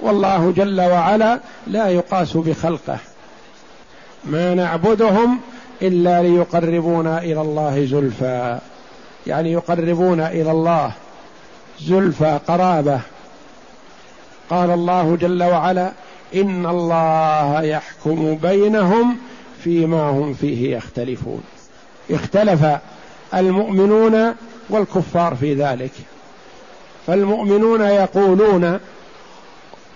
والله 0.00 0.52
جل 0.56 0.80
وعلا 0.80 1.40
لا 1.66 1.88
يقاس 1.88 2.36
بخلقه. 2.36 2.98
ما 4.24 4.54
نعبدهم 4.54 5.40
إلا 5.82 6.22
ليقربونا 6.22 7.18
إلى 7.18 7.40
الله 7.40 7.86
زلفى. 7.90 8.58
يعني 9.26 9.52
يقربون 9.52 10.20
إلى 10.20 10.50
الله 10.50 10.92
زلفى 11.80 12.40
قرابة. 12.48 13.00
قال 14.50 14.70
الله 14.70 15.16
جل 15.16 15.42
وعلا 15.42 15.92
إن 16.34 16.66
الله 16.66 17.62
يحكم 17.62 18.34
بينهم 18.34 19.16
فيما 19.64 20.10
هم 20.10 20.34
فيه 20.34 20.76
يختلفون. 20.76 21.42
اختلف 22.10 22.66
المؤمنون 23.34 24.34
والكفار 24.70 25.34
في 25.34 25.54
ذلك. 25.54 25.92
فالمؤمنون 27.06 27.80
يقولون 27.80 28.80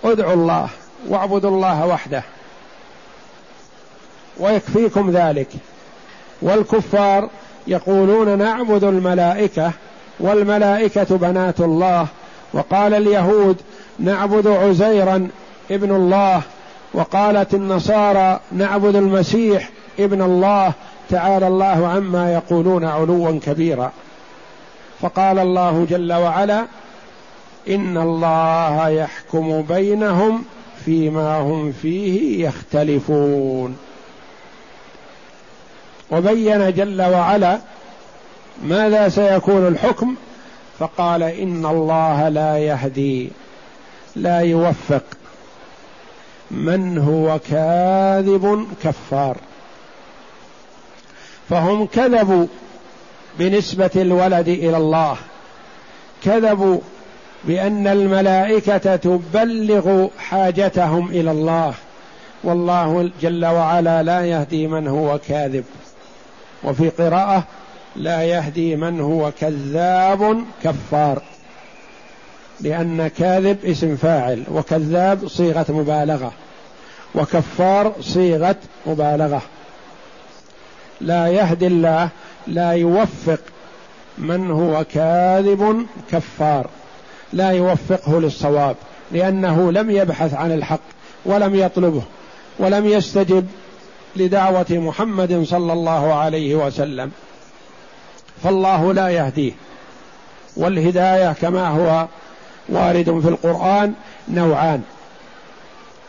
ادعوا 0.05 0.35
الله 0.35 0.69
واعبدوا 1.09 1.51
الله 1.51 1.87
وحده 1.87 2.23
ويكفيكم 4.39 5.11
ذلك. 5.11 5.49
والكفار 6.43 7.29
يقولون 7.67 8.39
نعبد 8.39 8.85
الملائكة 8.85 9.73
والملائكة 10.21 11.17
بنات 11.17 11.61
الله. 11.61 12.07
وقال 12.53 12.95
اليهود 12.95 13.57
نعبد 13.99 14.47
عزيرا 14.47 15.29
ابن 15.71 15.95
الله. 15.97 16.43
وقالت 16.95 17.55
النصارى 17.55 18.41
نعبد 18.53 18.97
المسيح 18.97 19.71
ابن 19.99 20.23
الله. 20.23 20.73
تعالى 21.11 21.47
الله 21.47 21.89
عما 21.89 22.33
يقولون 22.33 22.85
علوا 22.85 23.41
كبيرا. 23.47 23.93
فقال 25.01 25.39
الله 25.39 25.87
جل 25.91 26.13
وعلا 26.13 26.67
إن 27.69 27.97
الله 27.97 28.89
يحكم 28.89 29.63
بينهم 29.63 30.45
فيما 30.85 31.39
هم 31.39 31.73
فيه 31.73 32.47
يختلفون. 32.47 33.77
وبين 36.11 36.73
جل 36.73 37.03
وعلا 37.03 37.59
ماذا 38.63 39.09
سيكون 39.09 39.69
الحكم 39.69 40.15
فقال 40.79 41.23
إن 41.23 41.67
الله 41.67 42.29
لا 42.29 42.59
يهدي 42.59 43.31
لا 44.17 44.39
يوفق. 44.39 45.03
من 46.51 46.99
هو 46.99 47.39
كاذب 47.51 48.67
كفار. 48.85 49.37
فهم 51.51 51.87
كذبوا 51.87 52.47
بنسبة 53.39 53.91
الولد 53.97 54.49
إلى 54.49 54.77
الله. 54.77 55.17
كذبوا 56.25 56.81
بأن 57.45 57.87
الملائكة 57.87 58.97
تبلغ 58.97 60.09
حاجتهم 60.19 61.09
إلى 61.09 61.31
الله. 61.31 61.75
والله 62.45 63.11
جل 63.23 63.45
وعلا 63.45 64.03
لا 64.03 64.27
يهدي 64.27 64.67
من 64.67 64.89
هو 64.89 65.19
كاذب. 65.29 65.65
وفي 66.65 66.89
قراءة 66.89 67.45
لا 67.97 68.23
يهدي 68.23 68.77
من 68.77 69.01
هو 69.01 69.33
كذاب 69.41 70.45
كفار 70.65 71.23
لأن 72.61 73.09
كاذب 73.09 73.65
اسم 73.65 73.97
فاعل 73.97 74.45
وكذاب 74.51 75.29
صيغة 75.29 75.67
مبالغة 75.69 76.33
وكفار 77.15 77.93
صيغة 78.01 78.57
مبالغة. 78.87 79.43
لا 81.01 81.29
يهدي 81.29 81.67
الله 81.67 82.09
لا 82.47 82.71
يوفق 82.71 83.41
من 84.19 84.51
هو 84.51 84.85
كاذب 84.95 85.87
كفار 86.11 86.67
لا 87.33 87.51
يوفقه 87.51 88.21
للصواب 88.21 88.77
لأنه 89.13 89.73
لم 89.73 89.91
يبحث 89.91 90.35
عن 90.35 90.53
الحق 90.53 90.81
ولم 91.25 91.55
يطلبه 91.55 92.03
ولم 92.59 92.87
يستجب 92.87 93.47
لدعوة 94.17 94.67
محمد 94.71 95.45
صلى 95.45 95.73
الله 95.73 96.15
عليه 96.15 96.55
وسلم. 96.55 97.11
فالله 98.45 98.93
لا 98.93 99.09
يهديه. 99.09 99.53
والهداية 100.57 101.33
كما 101.33 101.69
هو 101.69 102.07
وارد 102.69 103.21
في 103.21 103.29
القرآن 103.29 103.93
نوعان. 104.29 104.83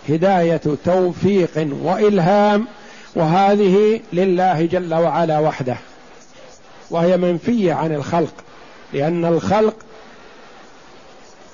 هداية 0.09 0.61
توفيق 0.85 1.67
وإلهام 1.83 2.67
وهذه 3.15 3.99
لله 4.13 4.65
جل 4.65 4.93
وعلا 4.93 5.39
وحده. 5.39 5.77
وهي 6.89 7.17
منفية 7.17 7.73
عن 7.73 7.95
الخلق 7.95 8.33
لأن 8.93 9.25
الخلق 9.25 9.75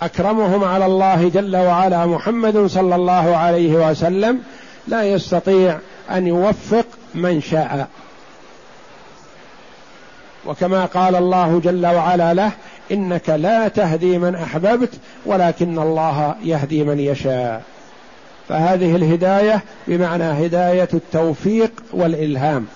أكرمهم 0.02 0.64
على 0.64 0.86
الله 0.86 1.30
جل 1.30 1.56
وعلا 1.56 2.06
محمد 2.06 2.66
صلى 2.66 2.96
الله 2.96 3.36
عليه 3.38 3.90
وسلم 3.90 4.40
لا 4.88 5.04
يستطيع 5.04 5.80
أن 6.12 6.28
يوفق 6.28 6.86
من 7.16 7.42
شاء. 7.42 7.88
وكما 10.46 10.86
قال 10.86 11.16
الله 11.16 11.62
جل 11.64 11.86
وعلا 11.86 12.34
له 12.34 12.52
إنك 12.92 13.30
لا 13.30 13.68
تهدي 13.68 14.18
من 14.18 14.36
أحببت 14.36 14.90
ولكن 15.26 15.80
الله 15.80 16.36
يهدي 16.44 16.84
من 16.84 17.00
يشاء. 17.00 17.62
فهذه 18.50 18.96
الهداية 18.96 19.62
بمعنى 19.88 20.46
هداية 20.46 20.90
التوفيق 20.94 21.72
والإلهام. 21.94 22.68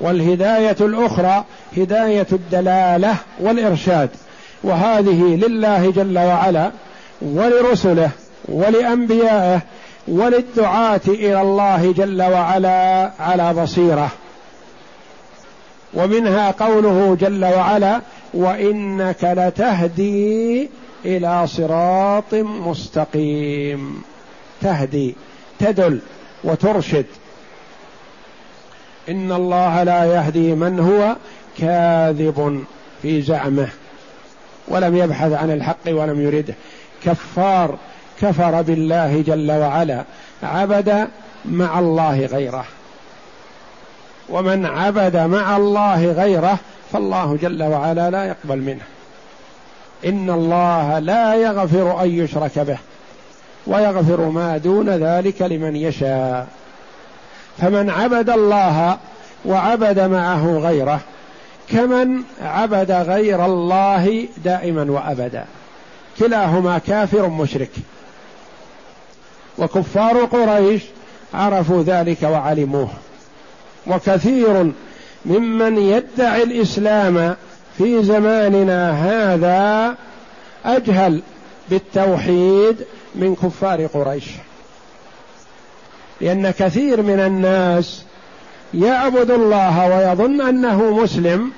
والهداية 0.00 0.76
الأخرى 0.80 1.44
هداية 1.76 2.26
الدلالة 2.32 3.16
والإرشاد. 3.40 4.10
وهذه 4.62 5.22
لله 5.22 5.90
جل 5.90 6.18
وعلا 6.18 6.70
ولرسله 7.22 8.10
ولأنبيائه 8.44 9.60
وللدعاة 10.08 11.00
إلى 11.08 11.40
الله 11.40 11.92
جل 11.92 12.22
وعلا 12.22 13.10
على 13.20 13.54
بصيرة. 13.54 14.10
ومنها 15.94 16.50
قوله 16.50 17.16
جل 17.20 17.44
وعلا 17.44 18.00
وإنك 18.34 19.24
لتهدي 19.24 20.70
إلى 21.04 21.46
صراط 21.46 22.34
مستقيم. 22.34 24.02
تهدي 24.62 25.14
تدل 25.58 25.98
وترشد. 26.44 27.06
إن 29.08 29.32
الله 29.32 29.82
لا 29.82 30.04
يهدي 30.04 30.54
من 30.54 30.80
هو 30.80 31.16
كاذب 31.58 32.64
في 33.02 33.22
زعمه 33.22 33.68
ولم 34.68 34.96
يبحث 34.96 35.32
عن 35.32 35.50
الحق 35.50 35.86
ولم 35.86 36.20
يرده. 36.20 36.54
كفار 37.04 37.78
كفر 38.20 38.62
بالله 38.62 39.24
جل 39.26 39.52
وعلا 39.52 40.04
عبد 40.42 41.08
مع 41.44 41.78
الله 41.78 42.26
غيره. 42.26 42.64
ومن 44.28 44.66
عبد 44.66 45.16
مع 45.16 45.56
الله 45.56 46.12
غيره 46.12 46.58
فالله 46.92 47.38
جل 47.42 47.62
وعلا 47.62 48.10
لا 48.10 48.24
يقبل 48.24 48.58
منه. 48.58 48.82
إن 50.06 50.30
الله 50.30 50.98
لا 50.98 51.34
يغفر 51.34 52.02
أن 52.02 52.10
يشرك 52.10 52.58
به 52.58 52.78
ويغفر 53.66 54.20
ما 54.20 54.56
دون 54.56 54.88
ذلك 54.90 55.42
لمن 55.42 55.76
يشاء. 55.76 56.46
فمن 57.58 57.90
عبد 57.90 58.30
الله 58.30 58.98
وعبد 59.44 60.00
معه 60.00 60.58
غيره 60.58 61.00
كمن 61.68 62.22
عبد 62.42 62.90
غير 62.90 63.44
الله 63.44 64.28
دائما 64.44 64.90
وأبدا. 64.90 65.44
كلاهما 66.18 66.78
كافر 66.78 67.28
مشرك. 67.28 67.70
وكفار 69.58 70.24
قريش 70.24 70.82
عرفوا 71.34 71.82
ذلك 71.82 72.22
وعلموه. 72.22 72.88
وكثير 73.86 74.72
ممن 75.26 75.78
يدعي 75.78 76.42
الإسلام 76.42 77.36
في 77.78 78.02
زماننا 78.02 78.90
هذا 78.90 79.94
أجهل 80.64 81.22
بالتوحيد 81.70 82.76
من 83.14 83.34
كفار 83.34 83.86
قريش. 83.86 84.24
لأن 86.20 86.50
كثير 86.50 87.02
من 87.02 87.20
الناس 87.20 88.02
يعبد 88.74 89.30
الله 89.30 89.88
ويظن 89.88 90.40
أنه 90.40 91.02
مسلم 91.02 91.52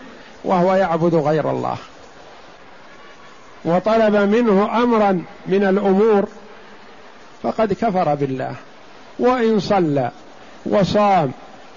وهو 0.44 0.74
يعبد 0.74 1.14
غير 1.14 1.50
الله. 1.50 1.76
وطلب 3.64 4.16
منه 4.16 4.82
أمرا 4.82 5.22
من 5.46 5.64
الأمور 5.64 6.28
فقد 7.42 7.72
كفر 7.72 8.14
بالله. 8.14 8.54
وإن 9.18 9.60
صلى 9.60 10.10
وصام 10.66 11.32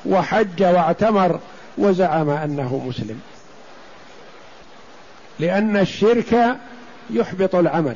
وحج 0.05 0.63
واعتمر 0.63 1.39
وزعم 1.77 2.29
أنه 2.29 2.83
مسلم. 2.87 3.21
لأن 5.39 5.77
الشرك 5.77 6.57
يحبط 7.09 7.55
العمل. 7.55 7.95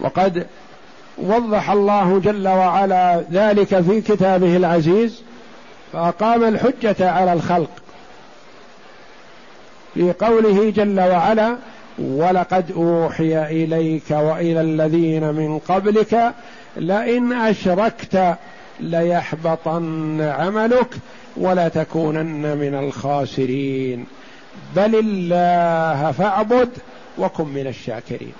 وقد 0.00 0.46
وضح 1.18 1.70
الله 1.70 2.20
جل 2.24 2.48
وعلا 2.48 3.24
ذلك 3.32 3.80
في 3.80 4.00
كتابه 4.00 4.56
العزيز 4.56 5.22
فأقام 5.92 6.44
الحجة 6.44 7.10
على 7.10 7.32
الخلق. 7.32 7.70
في 9.94 10.12
قوله 10.12 10.70
جل 10.70 11.00
وعلا 11.00 11.56
ولقد 11.98 12.72
أوحي 12.76 13.42
إليك 13.64 14.10
وإلى 14.10 14.60
الذين 14.60 15.34
من 15.34 15.58
قبلك 15.58 16.34
لئن 16.76 17.32
أشركت 17.32 18.36
ليحبطن 18.80 20.20
عملك 20.20 20.88
ولتكونن 21.36 22.56
من 22.56 22.74
الخاسرين. 22.74 24.06
بل 24.76 24.94
الله 24.94 26.12
فاعبد 26.12 26.68
وكن 27.18 27.44
من 27.44 27.66
الشاكرين. 27.66 28.32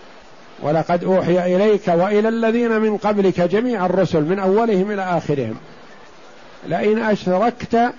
ولقد 0.62 1.04
أوحي 1.04 1.56
إليك 1.56 1.88
وإلى 1.88 2.28
الذين 2.28 2.80
من 2.80 2.96
قبلك 2.96 3.40
جميع 3.40 3.86
الرسل 3.86 4.22
من 4.22 4.38
أولهم 4.38 4.90
إلى 4.90 5.02
آخرهم. 5.02 5.56
لئن 6.66 6.98
أشركت 6.98 7.92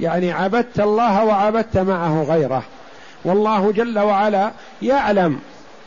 يعني 0.00 0.32
عبدت 0.32 0.80
الله 0.80 1.24
وعبدت 1.24 1.78
معه 1.78 2.22
غيره. 2.22 2.62
والله 3.24 3.72
جل 3.72 3.98
وعلا 3.98 4.50
يعلم 4.82 5.38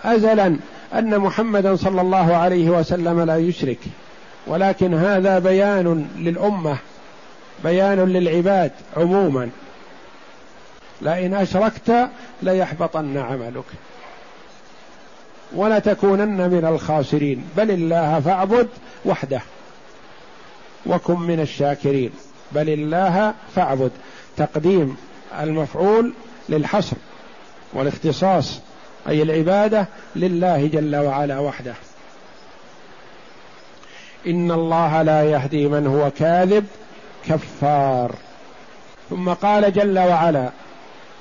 ازلا 0.04 0.56
أن 0.94 1.20
محمدا 1.20 1.76
صلى 1.76 2.02
الله 2.02 2.36
عليه 2.36 2.70
وسلم 2.70 3.22
لا 3.22 3.38
يشرك 3.38 3.80
ولكن 4.48 4.94
هذا 4.94 5.40
بيان 5.40 6.08
للأمة 6.18 6.78
بيان 7.64 8.00
للعباد 8.00 8.72
عموما. 8.98 9.50
لئن 11.02 11.34
أشركت 11.34 12.10
ليحبطن 12.42 13.18
عملك. 13.18 13.64
ولتكونن 15.56 16.50
من 16.50 16.66
الخاسرين. 16.66 17.44
بل 17.58 17.72
الله 17.72 18.20
فاعبد 18.20 18.68
وحده 19.06 19.42
وكن 20.86 21.20
من 21.20 21.40
الشاكرين. 21.40 22.12
بل 22.52 22.70
الله 22.70 23.34
فاعبد. 23.56 23.92
تقديم 24.38 24.98
المفعول 25.40 26.14
للحصر 26.50 26.96
والاختصاص 27.74 28.60
أي 29.10 29.24
العبادة 29.24 29.86
لله 30.16 30.68
جل 30.68 30.96
وعلا 30.96 31.40
وحده. 31.40 31.74
إن 34.28 34.52
الله 34.52 35.02
لا 35.02 35.24
يهدي 35.24 35.68
من 35.68 35.88
هو 35.88 36.12
كاذب 36.20 36.66
كفار. 37.28 38.16
ثم 39.10 39.30
قال 39.30 39.74
جل 39.74 40.00
وعلا 40.00 40.50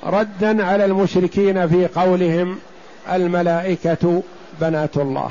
ردا 0.05 0.65
على 0.65 0.85
المشركين 0.85 1.69
في 1.69 1.87
قولهم 1.87 2.59
الملائكة 3.13 4.23
بنات 4.61 4.97
الله. 4.97 5.31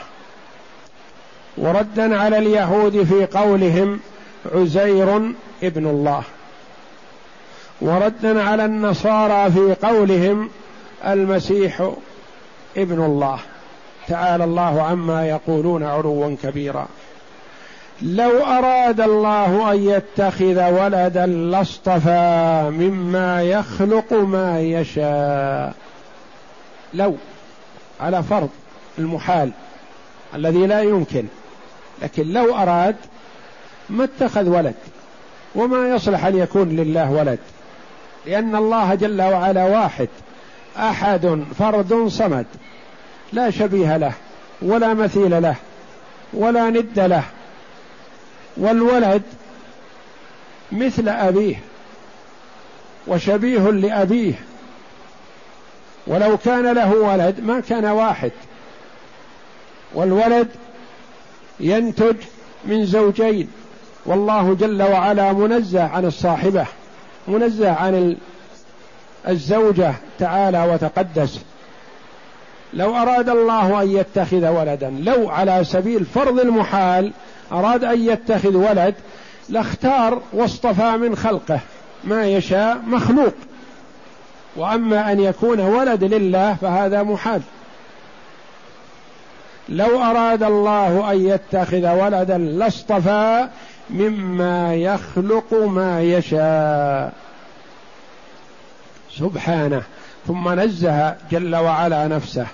وردا 1.57 2.19
على 2.19 2.37
اليهود 2.37 3.03
في 3.03 3.25
قولهم 3.25 3.99
عزير 4.53 5.31
ابن 5.63 5.87
الله. 5.87 6.23
وردا 7.81 8.43
على 8.43 8.65
النصارى 8.65 9.51
في 9.51 9.87
قولهم 9.87 10.49
المسيح 11.05 11.91
ابن 12.77 13.05
الله. 13.05 13.39
تعالى 14.07 14.43
الله 14.43 14.81
عما 14.81 15.25
يقولون 15.27 15.83
علوا 15.83 16.35
كبيرا. 16.43 16.87
لو 18.01 18.43
أراد 18.45 19.01
الله 19.01 19.71
أن 19.71 19.83
يتخذ 19.83 20.69
ولدا 20.69 21.25
لاصطفى 21.25 22.69
مما 22.71 23.43
يخلق 23.43 24.13
ما 24.13 24.61
يشاء. 24.61 25.73
لو 26.93 27.15
على 27.99 28.23
فرض 28.23 28.49
المحال 28.99 29.51
الذي 30.35 30.67
لا 30.67 30.81
يمكن. 30.81 31.25
لكن 32.01 32.33
لو 32.33 32.55
أراد 32.55 32.95
ما 33.89 34.03
اتخذ 34.03 34.49
ولد. 34.49 34.75
وما 35.55 35.89
يصلح 35.89 36.25
أن 36.25 36.37
يكون 36.37 36.69
لله 36.69 37.11
ولد. 37.11 37.39
لأن 38.25 38.55
الله 38.55 38.95
جل 38.95 39.21
وعلا 39.21 39.63
واحد. 39.63 40.07
أحد 40.79 41.43
فرد 41.59 42.07
صمد. 42.07 42.45
لا 43.33 43.49
شبيه 43.49 43.97
له 43.97 44.13
ولا 44.61 44.93
مثيل 44.93 45.41
له 45.41 45.55
ولا 46.33 46.69
ند 46.69 46.99
له. 46.99 47.23
والولد 48.57 49.21
مثل 50.71 51.09
أبيه 51.09 51.55
وشبيه 53.07 53.59
لأبيه. 53.59 54.33
ولو 56.07 56.37
كان 56.37 56.73
له 56.73 56.93
ولد 56.93 57.39
ما 57.39 57.59
كان 57.59 57.85
واحد. 57.85 58.31
والولد 59.93 60.47
ينتج 61.59 62.15
من 62.65 62.85
زوجين. 62.85 63.47
والله 64.05 64.53
جل 64.53 64.83
وعلا 64.83 65.33
منزه 65.33 65.83
عن 65.83 66.05
الصاحبة 66.05 66.65
منزه 67.27 67.71
عن 67.71 68.17
الزوجة 69.27 69.93
تعالى 70.19 70.63
وتقدس. 70.73 71.39
لو 72.73 72.95
أراد 72.95 73.29
الله 73.29 73.81
أن 73.81 73.91
يتخذ 73.91 74.47
ولدا 74.47 74.89
لو 74.99 75.29
على 75.29 75.63
سبيل 75.63 76.05
فرض 76.05 76.39
المحال 76.39 77.11
أراد 77.51 77.83
أن 77.83 78.01
يتخذ 78.01 78.55
ولد 78.55 78.95
لاختار 79.49 80.21
واصطفى 80.33 80.97
من 80.97 81.15
خلقه. 81.15 81.59
ما 82.03 82.27
يشاء 82.27 82.77
مخلوق. 82.87 83.33
وأما 84.55 85.11
أن 85.11 85.19
يكون 85.19 85.59
ولد 85.59 86.03
لله 86.03 86.55
فهذا 86.61 87.03
محال. 87.03 87.41
لو 89.69 90.01
أراد 90.01 90.43
الله 90.43 91.11
أن 91.11 91.27
يتخذ 91.27 91.91
ولدا 91.91 92.37
لاصطفى 92.37 93.47
مما 93.89 94.75
يخلق 94.75 95.53
ما 95.53 96.01
يشاء. 96.01 97.13
سبحانه 99.19 99.83
ثم 100.27 100.59
نزه 100.59 101.15
جل 101.31 101.55
وعلا 101.55 102.07
نفسه 102.07 102.47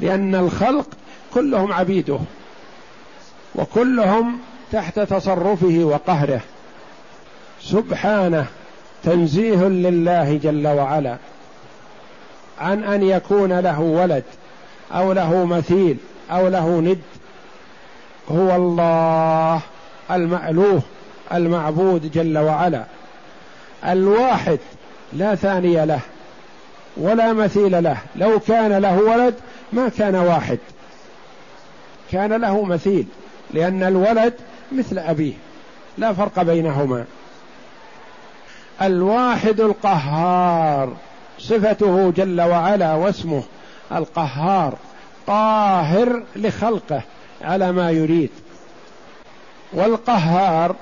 لأن 0.00 0.34
الخلق 0.34 0.88
كلهم 1.34 1.72
عبيده 1.72 2.18
وكلهم 3.54 4.38
تحت 4.72 5.00
تصرفه 5.00 5.80
وقهره. 5.82 6.40
سبحانه 7.62 8.46
تنزيه 9.04 9.68
لله 9.68 10.36
جل 10.36 10.66
وعلا 10.66 11.16
عن 12.60 12.84
أن 12.84 13.02
يكون 13.02 13.52
له 13.60 13.80
ولد 13.80 14.24
أو 14.92 15.12
له 15.12 15.44
مثيل 15.44 15.96
أو 16.30 16.48
له 16.48 16.80
ند. 16.80 17.00
هو 18.30 18.56
الله 18.56 19.60
المألوه 20.10 20.82
المعبود 21.32 22.10
جل 22.10 22.38
وعلا. 22.38 22.84
الواحد 23.84 24.58
لا 25.14 25.34
ثاني 25.34 25.86
له 25.86 26.00
ولا 26.96 27.32
مثيل 27.32 27.82
له. 27.84 27.96
لو 28.16 28.40
كان 28.40 28.72
له 28.72 28.98
ولد 28.98 29.34
ما 29.72 29.88
كان 29.88 30.14
واحد. 30.14 30.58
كان 32.12 32.32
له 32.32 32.64
مثيل 32.64 33.06
لأن 33.50 33.82
الولد 33.82 34.34
مثل 34.72 34.98
أبيه 34.98 35.32
لا 35.98 36.12
فرق 36.12 36.42
بينهما. 36.42 37.04
الواحد 38.82 39.60
القهار 39.60 40.92
صفته 41.38 42.12
جل 42.16 42.40
وعلا 42.40 42.94
واسمه 42.94 43.42
القهار 43.92 44.74
قاهر 45.26 46.22
لخلقه 46.36 47.02
على 47.42 47.72
ما 47.72 47.90
يريد. 47.90 48.30
والقهار 49.72 50.76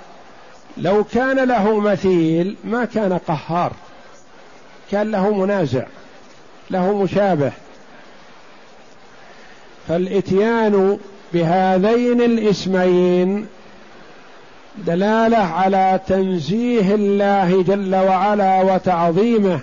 لو 0.77 1.05
كان 1.05 1.49
له 1.49 1.81
مثيل 1.81 2.57
ما 2.65 2.85
كان 2.85 3.19
قهار. 3.29 3.73
كان 4.93 5.11
له 5.11 5.35
منازع 5.35 5.83
له 6.71 7.03
مشابه. 7.03 7.53
فالإتيان 9.89 10.99
بهذين 11.35 12.21
الاسمين 12.21 13.47
دلالة 14.79 15.39
على 15.39 16.01
تنزيه 16.07 16.95
الله 16.95 17.63
جل 17.63 17.95
وعلا 17.95 18.63
وتعظيمه 18.63 19.61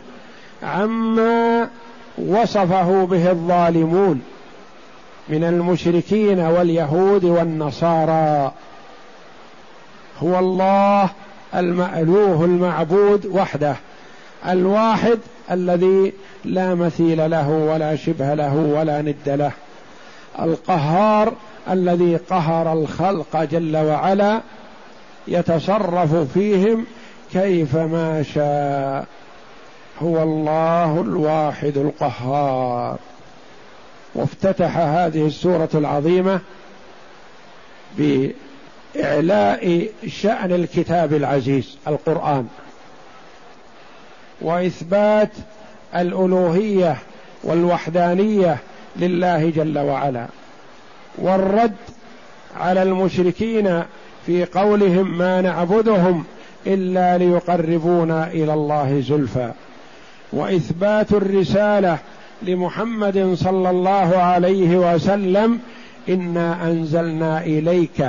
عما 0.63 1.69
وصفه 2.17 3.05
به 3.05 3.31
الظالمون 3.31 4.21
من 5.29 5.43
المشركين 5.43 6.39
واليهود 6.39 7.23
والنصارى. 7.23 8.51
هو 10.23 10.39
الله 10.39 11.09
المألوه 11.55 12.45
المعبود 12.45 13.25
وحده. 13.25 13.75
الواحد 14.47 15.19
الذي 15.51 16.13
لا 16.45 16.75
مثيل 16.75 17.31
له 17.31 17.49
ولا 17.49 17.95
شبه 17.95 18.33
له 18.33 18.55
ولا 18.55 19.01
ند 19.01 19.15
له. 19.29 19.51
القهار 20.39 21.33
الذي 21.69 22.15
قهر 22.15 22.73
الخلق 22.73 23.43
جل 23.43 23.77
وعلا 23.77 24.41
يتصرف 25.27 26.15
فيهم 26.15 26.85
كيفما 27.33 28.23
شاء. 28.23 29.05
هو 30.01 30.23
الله 30.23 31.01
الواحد 31.01 31.77
القهار. 31.77 32.97
وافتتح 34.15 34.77
هذه 34.77 35.27
السورة 35.27 35.69
العظيمة 35.75 36.39
بإعلاء 37.97 39.89
شأن 40.07 40.51
الكتاب 40.51 41.13
العزيز 41.13 41.77
القرآن. 41.87 42.47
وإثبات 44.41 45.29
الألوهية 45.95 46.95
والوحدانية 47.43 48.57
لله 48.95 49.49
جل 49.49 49.79
وعلا. 49.79 50.25
والرد 51.17 51.75
على 52.57 52.83
المشركين 52.83 53.83
في 54.25 54.45
قولهم 54.45 55.17
ما 55.17 55.41
نعبدهم 55.41 56.23
إلا 56.67 57.17
ليقربونا 57.17 58.27
إلى 58.27 58.53
الله 58.53 59.03
زلفى. 59.07 59.51
وإثبات 60.33 61.11
الرسالة 61.11 61.97
لمحمد 62.41 63.33
صلى 63.35 63.69
الله 63.69 64.17
عليه 64.17 64.93
وسلم 64.93 65.59
إنا 66.09 66.63
أنزلنا 66.63 67.41
إليك. 67.41 68.07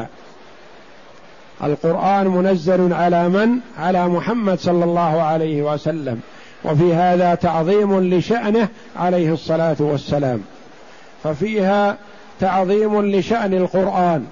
القرآن 1.65 2.27
منزل 2.27 2.93
على 2.93 3.29
من؟ 3.29 3.59
على 3.79 4.09
محمد 4.09 4.59
صلى 4.59 4.85
الله 4.85 5.23
عليه 5.23 5.63
وسلم. 5.63 6.21
وفي 6.65 6.95
هذا 6.95 7.35
تعظيم 7.35 8.01
لشأنه 8.15 8.69
عليه 8.97 9.33
الصلاة 9.33 9.77
والسلام. 9.79 10.43
ففيها 11.25 11.97
تعظيم 12.41 13.03
لشأن 13.03 13.55
القرآن 13.55 14.25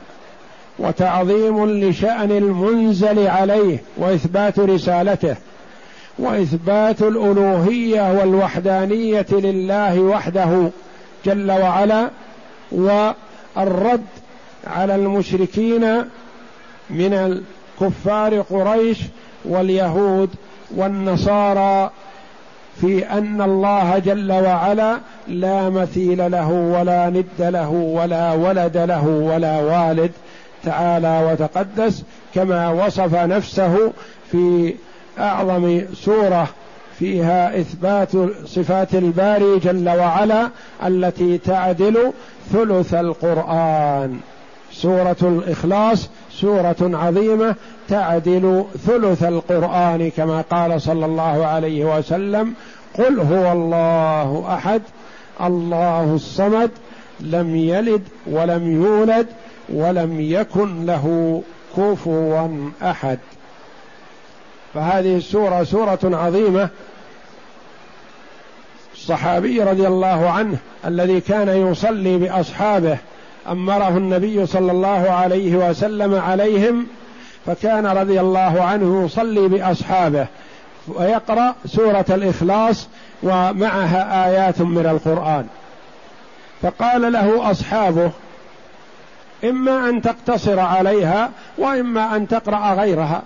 وتعظيم 0.78 1.66
لشأن 1.66 2.30
المنزل 2.30 3.26
عليه 3.26 3.78
وإثبات 3.96 4.58
رسالته 4.58 5.36
وإثبات 6.18 7.02
الألوهية 7.02 8.12
والوحدانية 8.18 9.26
لله 9.30 10.00
وحده 10.00 10.70
جل 11.26 11.50
وعلا 11.50 12.10
والرد 12.72 14.04
على 14.66 14.94
المشركين 14.94 16.04
من 16.90 17.42
الكفار 17.80 18.40
قريش 18.40 18.98
واليهود 19.44 20.30
والنصارى 20.76 21.90
في 22.80 23.06
أن 23.10 23.42
الله 23.42 23.98
جل 23.98 24.32
وعلا 24.32 24.98
لا 25.28 25.70
مثيل 25.70 26.30
له 26.30 26.50
ولا 26.50 27.10
ند 27.10 27.24
له 27.38 27.70
ولا 27.70 28.32
ولد 28.32 28.76
له 28.76 29.06
ولا 29.06 29.60
والد 29.60 30.10
تعالى 30.64 31.30
وتقدس 31.30 32.02
كما 32.34 32.68
وصف 32.68 33.14
نفسه 33.14 33.92
في 34.32 34.74
أعظم 35.18 35.82
سورة 35.94 36.48
فيها 36.98 37.60
إثبات 37.60 38.10
صفات 38.44 38.94
الباري 38.94 39.58
جل 39.58 39.88
وعلا 39.88 40.48
التي 40.86 41.38
تعدل 41.38 42.12
ثلث 42.52 42.94
القرآن. 42.94 44.20
سورة 44.72 45.16
الإخلاص 45.22 46.08
سورة 46.40 46.76
عظيمة 46.80 47.54
تعدل 47.88 48.64
ثلث 48.86 49.22
القرآن 49.22 50.10
كما 50.16 50.44
قال 50.50 50.82
صلى 50.82 51.06
الله 51.06 51.46
عليه 51.46 51.98
وسلم 51.98 52.54
قل 52.94 53.20
هو 53.20 53.52
الله 53.52 54.54
أحد 54.54 54.82
الله 55.40 56.14
الصمد 56.14 56.70
لم 57.20 57.56
يلد 57.56 58.02
ولم 58.26 58.82
يولد 58.82 59.26
ولم 59.68 60.20
يكن 60.20 60.86
له 60.86 61.42
كفوا 61.76 62.48
أحد. 62.82 63.18
فهذه 64.74 65.16
السورة 65.16 65.64
سورة 65.64 65.98
عظيمة. 66.04 66.68
الصحابي 68.94 69.62
رضي 69.62 69.86
الله 69.86 70.30
عنه 70.30 70.58
الذي 70.84 71.20
كان 71.20 71.48
يصلي 71.48 72.18
بأصحابه 72.18 72.98
أمره 73.52 73.88
النبي 73.88 74.46
صلى 74.46 74.72
الله 74.72 75.10
عليه 75.10 75.56
وسلم 75.56 76.14
عليهم 76.14 76.86
فكان 77.46 77.86
رضي 77.86 78.20
الله 78.20 78.62
عنه 78.62 79.04
يصلي 79.04 79.48
بأصحابه 79.48 80.26
ويقرأ 80.88 81.54
سورة 81.66 82.04
الإخلاص 82.10 82.88
ومعها 83.22 84.28
آيات 84.28 84.60
من 84.60 84.86
القرآن. 84.86 85.46
فقال 86.62 87.12
له 87.12 87.50
أصحابه 87.50 88.10
إما 89.44 89.88
أن 89.88 90.02
تقتصر 90.02 90.60
عليها 90.60 91.30
وإما 91.58 92.16
أن 92.16 92.28
تقرأ 92.28 92.74
غيرها. 92.74 93.22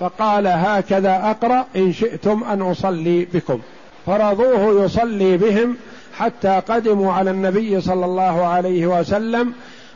فقال 0.00 0.46
هكذا 0.46 1.20
أقرأ 1.24 1.66
إن 1.76 1.92
شئتم 1.92 2.44
أن 2.52 2.62
أصلي 2.62 3.24
بكم. 3.24 3.60
فرضوه 4.06 4.84
يصلي 4.84 5.36
بهم 5.36 5.76
حتى 6.18 6.60
قدموا 6.68 7.12
على 7.12 7.30
النبي 7.30 7.80
صلى 7.80 8.04
الله 8.04 8.46
عليه 8.46 8.86
وسلم 8.86 9.52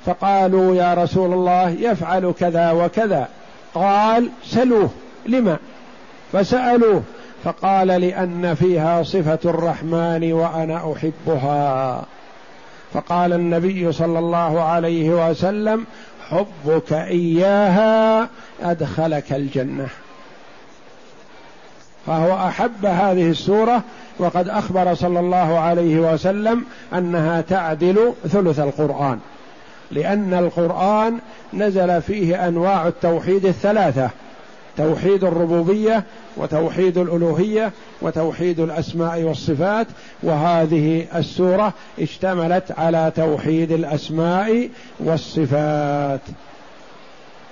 فقالوا 0.07 0.75
يا 0.75 0.95
رسول 0.95 1.33
الله 1.33 1.71
يفعل 1.71 2.35
كذا 2.39 2.71
وكذا. 2.73 3.29
قال 3.75 4.31
سلوه. 4.45 4.91
لما؟ 5.27 5.57
فسألوه. 6.33 7.03
فقال 7.45 7.89
لأن 7.89 8.55
فيها 8.55 9.03
صفة 9.03 9.39
الرحمن 9.45 10.33
وأنا 10.33 10.93
أحبها. 10.93 12.05
فقال 12.93 13.33
النبي 13.33 13.93
صلى 13.93 14.19
الله 14.19 14.61
عليه 14.63 15.31
وسلم 15.31 15.87
حبك 16.29 16.93
إياها 16.93 18.29
أدخلك 18.63 19.33
الجنة. 19.33 19.89
فهو 22.11 22.49
أحب 22.49 22.87
هذه 22.87 23.31
السورة 23.31 23.83
وقد 24.19 24.49
أخبر 24.49 24.95
صلى 24.95 25.21
الله 25.21 25.59
عليه 25.59 26.13
وسلم 26.13 26.65
أنها 26.95 27.41
تعدل 27.41 28.13
ثلث 28.29 28.61
القرآن. 28.61 29.19
لأن 29.91 30.35
القرآن 30.35 31.19
نزل 31.55 32.03
فيه 32.03 32.49
أنواع 32.49 32.89
التوحيد 32.89 33.47
الثلاثة 33.47 34.11
توحيد 34.77 35.25
الربوبية 35.25 36.05
وتوحيد 36.37 36.99
الألوهية 36.99 37.73
وتوحيد 38.03 38.61
الأسماء 38.61 39.23
والصفات 39.23 39.87
وهذه 40.23 41.07
السورة 41.15 41.73
اشتملت 42.01 42.73
على 42.79 43.13
توحيد 43.17 43.73
الأسماء 43.73 44.69
والصفات. 45.01 46.21